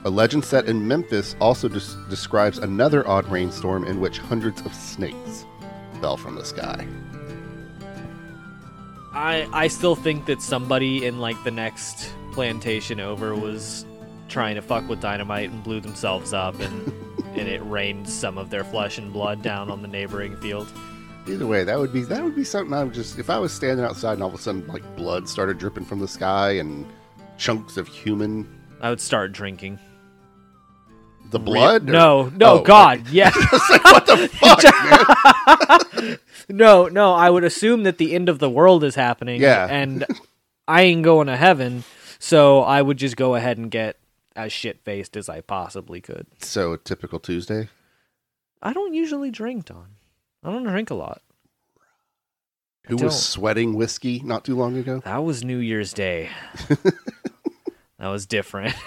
A 0.05 0.11
legend 0.11 0.45
set 0.45 0.67
in 0.67 0.87
Memphis 0.87 1.37
also 1.41 1.69
des- 1.69 2.09
describes 2.09 2.59
another 2.59 3.07
odd 3.07 3.29
rainstorm 3.29 3.85
in 3.85 4.01
which 4.01 4.19
hundreds 4.19 4.63
of 4.63 4.73
snakes 4.73 5.45
fell 6.01 6.17
from 6.17 6.37
the 6.37 6.45
sky. 6.45 6.87
I 9.13 9.49
I 9.53 9.69
still 9.69 9.97
think 9.97 10.27
that 10.27 10.41
somebody 10.41 11.05
in 11.05 11.19
like 11.19 11.43
the 11.45 11.51
next 11.51 12.13
plantation 12.33 13.01
over 13.01 13.35
was 13.35 13.85
trying 14.29 14.55
to 14.57 14.63
fuck 14.63 14.89
with 14.89 15.01
dynamite 15.01 15.51
and 15.51 15.63
blew 15.65 15.81
themselves 15.81 16.33
up 16.33 16.59
and 16.61 16.93
and 17.39 17.49
it 17.49 17.61
rained 17.65 18.09
some 18.09 18.37
of 18.39 18.51
their 18.51 18.65
flesh 18.65 18.99
and 18.99 19.13
blood 19.13 19.43
down 19.43 19.71
on 19.71 19.83
the 19.83 19.89
neighboring 19.89 20.37
field. 20.37 20.69
Either 21.27 21.47
way, 21.47 21.63
that 21.65 21.79
would 21.79 21.93
be 21.93 22.03
that 22.05 22.23
would 22.23 22.35
be 22.37 22.45
something 22.45 22.73
I 22.75 22.85
would 22.85 22.95
just 22.95 23.19
if 23.19 23.29
I 23.31 23.39
was 23.39 23.53
standing 23.53 23.85
outside 23.85 24.15
and 24.15 24.23
all 24.23 24.29
of 24.29 24.35
a 24.35 24.39
sudden 24.39 24.67
like 24.67 24.83
blood 24.97 25.29
started 25.29 25.59
dripping 25.59 25.85
from 25.85 26.01
the 26.01 26.09
sky 26.09 26.53
and 26.53 26.87
chunks 27.37 27.77
of 27.77 27.87
human 27.89 28.47
I 28.81 28.91
would 28.91 29.01
start 29.01 29.33
drinking. 29.33 29.79
the 31.31 31.39
blood. 31.39 31.89
or- 31.89 31.93
No, 31.93 32.29
no, 32.35 32.61
Oh, 32.61 32.63
God, 32.63 33.09
yeah. 33.11 33.31
It's 33.35 33.71
like 33.71 33.85
what 33.85 34.07
the 34.07 34.29
fuck, 34.29 34.63
man? 36.03 36.19
no, 36.49 36.87
no, 36.89 37.13
I 37.15 37.29
would 37.31 37.45
assume 37.45 37.83
that 37.83 37.99
the 37.99 38.15
end 38.15 38.29
of 38.29 38.39
the 38.39 38.49
world 38.49 38.85
is 38.85 38.95
happening. 38.95 39.41
Yeah. 39.41 39.67
And 39.69 40.07
I 40.67 40.83
ain't 40.83 41.03
going 41.03 41.27
to 41.27 41.37
heaven, 41.37 41.85
so 42.19 42.63
I 42.63 42.83
would 42.83 42.97
just 42.97 43.17
go 43.17 43.35
ahead 43.35 43.59
and 43.59 43.71
get 43.71 43.97
as 44.37 44.53
shit 44.53 44.81
faced 44.85 45.17
as 45.17 45.29
I 45.29 45.41
possibly 45.41 46.01
could. 46.01 46.27
So 46.41 46.73
a 46.73 46.79
typical 46.79 47.19
Tuesday. 47.19 47.69
I 48.63 48.73
don't 48.73 48.95
usually 48.95 49.31
drink, 49.31 49.67
Don. 49.67 49.97
I 50.43 50.51
don't 50.51 50.65
drink 50.65 50.91
a 50.91 50.95
lot. 50.95 51.23
Who 52.87 52.97
was 52.97 53.23
sweating 53.23 53.75
whiskey 53.75 54.21
not 54.25 54.45
too 54.45 54.57
long 54.57 54.77
ago? 54.77 55.03
That 55.05 55.23
was 55.23 55.45
New 55.45 55.59
Year's 55.59 55.93
Day. 55.93 56.31
that 56.69 58.09
was 58.09 58.27
different. 58.27 58.75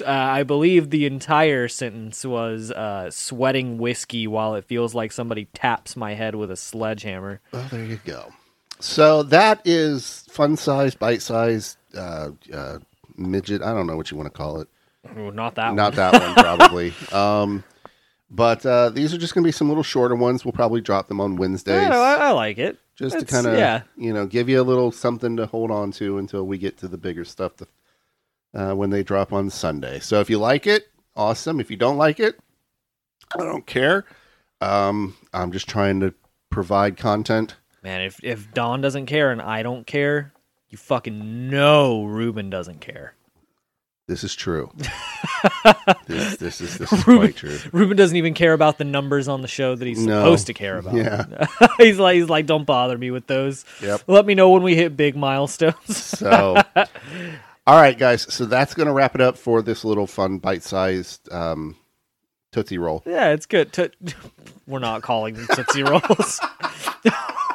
Uh, 0.00 0.04
I 0.06 0.44
believe 0.44 0.90
the 0.90 1.06
entire 1.06 1.68
sentence 1.68 2.24
was 2.24 2.70
uh, 2.70 3.10
sweating 3.10 3.78
whiskey 3.78 4.26
while 4.26 4.54
it 4.54 4.64
feels 4.64 4.94
like 4.94 5.12
somebody 5.12 5.46
taps 5.46 5.96
my 5.96 6.14
head 6.14 6.34
with 6.34 6.50
a 6.50 6.56
sledgehammer. 6.56 7.40
Oh, 7.52 7.68
there 7.70 7.84
you 7.84 8.00
go. 8.04 8.32
So 8.80 9.22
that 9.24 9.60
is 9.64 10.24
fun 10.30 10.56
size, 10.56 10.94
bite 10.94 11.22
size, 11.22 11.76
uh, 11.96 12.30
uh, 12.52 12.78
midget. 13.16 13.62
I 13.62 13.72
don't 13.72 13.86
know 13.86 13.96
what 13.96 14.10
you 14.10 14.16
want 14.16 14.26
to 14.32 14.36
call 14.36 14.60
it. 14.60 14.68
Not 15.16 15.54
that 15.54 15.74
Not 15.74 15.96
one. 15.96 15.96
that 15.96 16.12
one, 16.22 16.34
probably. 16.34 16.92
Um, 17.12 17.64
but 18.30 18.64
uh, 18.66 18.90
these 18.90 19.14
are 19.14 19.18
just 19.18 19.32
going 19.34 19.42
to 19.42 19.48
be 19.48 19.52
some 19.52 19.68
little 19.68 19.82
shorter 19.82 20.14
ones. 20.14 20.44
We'll 20.44 20.52
probably 20.52 20.82
drop 20.82 21.08
them 21.08 21.18
on 21.18 21.36
Wednesdays, 21.36 21.88
Yeah, 21.88 21.98
I, 21.98 22.14
I 22.28 22.30
like 22.32 22.58
it. 22.58 22.78
just 22.94 23.18
to 23.18 23.24
kind 23.24 23.46
of, 23.46 23.56
yeah. 23.58 23.82
you 23.96 24.12
know, 24.12 24.26
give 24.26 24.50
you 24.50 24.60
a 24.60 24.62
little 24.62 24.92
something 24.92 25.34
to 25.38 25.46
hold 25.46 25.70
on 25.70 25.92
to 25.92 26.18
until 26.18 26.44
we 26.44 26.58
get 26.58 26.76
to 26.78 26.88
the 26.88 26.98
bigger 26.98 27.24
stuff 27.24 27.56
to, 27.56 27.66
uh, 28.54 28.74
when 28.74 28.90
they 28.90 29.02
drop 29.02 29.32
on 29.32 29.48
Sunday. 29.48 29.98
So 29.98 30.20
if 30.20 30.28
you 30.28 30.38
like 30.38 30.66
it, 30.66 30.88
awesome. 31.16 31.58
If 31.58 31.70
you 31.70 31.78
don't 31.78 31.96
like 31.96 32.20
it, 32.20 32.38
I 33.34 33.44
don't 33.44 33.64
care. 33.66 34.04
Um, 34.60 35.16
I'm 35.32 35.50
just 35.50 35.66
trying 35.66 36.00
to 36.00 36.12
provide 36.50 36.98
content. 36.98 37.54
Man, 37.88 38.02
if 38.02 38.22
if 38.22 38.52
Don 38.52 38.82
doesn't 38.82 39.06
care 39.06 39.30
and 39.32 39.40
I 39.40 39.62
don't 39.62 39.86
care, 39.86 40.34
you 40.68 40.76
fucking 40.76 41.48
know 41.48 42.04
Ruben 42.04 42.50
doesn't 42.50 42.82
care. 42.82 43.14
This 44.06 44.24
is 44.24 44.34
true. 44.34 44.70
this, 46.06 46.36
this 46.36 46.60
is 46.60 46.76
this 46.76 46.92
is 46.92 47.02
quite 47.04 47.34
true. 47.36 47.56
Ruben 47.72 47.96
doesn't 47.96 48.18
even 48.18 48.34
care 48.34 48.52
about 48.52 48.76
the 48.76 48.84
numbers 48.84 49.26
on 49.26 49.40
the 49.40 49.48
show 49.48 49.74
that 49.74 49.86
he's 49.88 50.04
No. 50.04 50.20
supposed 50.20 50.48
to 50.48 50.52
care 50.52 50.76
about. 50.76 50.96
Yeah. 50.96 51.46
he's 51.78 51.98
like 51.98 52.16
he's 52.16 52.28
like, 52.28 52.44
don't 52.44 52.66
bother 52.66 52.98
me 52.98 53.10
with 53.10 53.26
those. 53.26 53.64
Yep. 53.82 54.02
Let 54.06 54.26
me 54.26 54.34
know 54.34 54.50
when 54.50 54.62
we 54.62 54.76
hit 54.76 54.94
big 54.94 55.16
milestones. 55.16 55.96
So, 55.96 56.62
all 56.76 57.80
right, 57.80 57.96
guys. 57.98 58.30
So 58.30 58.44
that's 58.44 58.74
going 58.74 58.88
to 58.88 58.92
wrap 58.92 59.14
it 59.14 59.22
up 59.22 59.38
for 59.38 59.62
this 59.62 59.82
little 59.82 60.06
fun, 60.06 60.40
bite-sized 60.40 61.32
um, 61.32 61.74
Tootsie 62.52 62.76
Roll. 62.76 63.02
yeah, 63.06 63.30
it's 63.30 63.46
good. 63.46 63.72
To, 63.74 63.90
we're 64.66 64.78
not 64.78 65.00
calling 65.00 65.36
them 65.36 65.46
Tootsie 65.54 65.84
Rolls. 65.84 66.38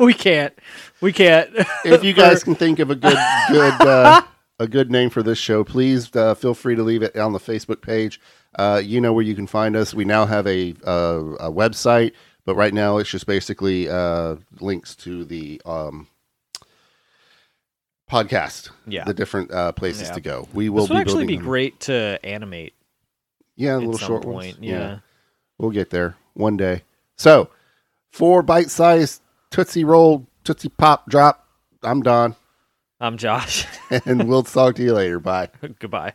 we 0.06 0.14
can't. 0.14 0.54
We 1.02 1.12
can't. 1.14 1.50
If 1.86 2.04
you 2.04 2.14
guys 2.14 2.44
can 2.46 2.56
think 2.56 2.80
of 2.80 2.90
a 2.90 2.96
good, 2.96 3.18
good, 3.50 3.82
uh, 3.82 4.22
a 4.60 4.68
good 4.68 4.92
name 4.92 5.10
for 5.10 5.24
this 5.24 5.38
show, 5.38 5.64
please 5.64 6.14
uh, 6.16 6.34
feel 6.36 6.54
free 6.54 6.76
to 6.76 6.84
leave 6.84 7.04
it 7.04 7.16
on 7.18 7.34
the 7.34 7.40
Facebook 7.40 7.82
page. 7.82 8.20
Uh, 8.56 8.82
you 8.84 9.02
know 9.02 9.14
where 9.14 9.24
you 9.24 9.36
can 9.36 9.48
find 9.48 9.76
us. 9.76 9.94
We 9.94 10.06
now 10.06 10.26
have 10.26 10.46
a, 10.48 10.76
uh, 10.86 11.36
a 11.40 11.52
website, 11.52 12.14
but 12.46 12.56
right 12.56 12.74
now 12.74 12.98
it's 12.98 13.10
just 13.10 13.26
basically 13.26 13.90
uh, 13.90 14.36
links 14.60 14.96
to 14.98 15.26
the 15.26 15.62
um, 15.66 16.08
podcast. 18.10 18.70
Yeah. 18.88 19.06
the 19.06 19.14
different 19.14 19.52
uh, 19.52 19.72
places 19.72 20.10
Yeah. 20.10 20.14
to 20.14 20.22
go. 20.22 20.48
We 20.54 20.70
will 20.70 20.84
this 20.84 20.90
would 20.90 20.96
be 20.96 21.02
actually 21.02 21.26
be 21.28 21.36
them. 21.38 21.46
great 21.46 21.80
to 21.82 22.20
animate 22.24 22.74
Yeah, 23.56 23.76
a 23.76 23.80
little 23.80 23.98
short 23.98 24.24
point. 24.24 24.36
ones. 24.36 24.58
Yeah. 24.62 25.00
We'll 25.58 25.72
get 25.72 25.90
there 25.90 26.16
one 26.34 26.58
day. 26.58 26.84
So, 27.18 27.50
for 28.12 28.44
bite 28.44 28.70
sized 28.70 29.22
Tootsie 29.54 29.84
Roll, 29.84 30.26
Tootsie 30.44 30.70
Pop 30.70 31.08
Drop, 31.08 31.48
I'm 31.84 32.02
Don, 32.02 32.36
I'm 33.00 33.18
Josh. 33.18 33.68
and 34.06 34.28
we'll 34.28 34.42
talk 34.42 34.74
to 34.78 34.84
you 34.84 34.94
later. 34.94 35.20
Bye. 35.20 35.50
Goodbye. 35.78 36.14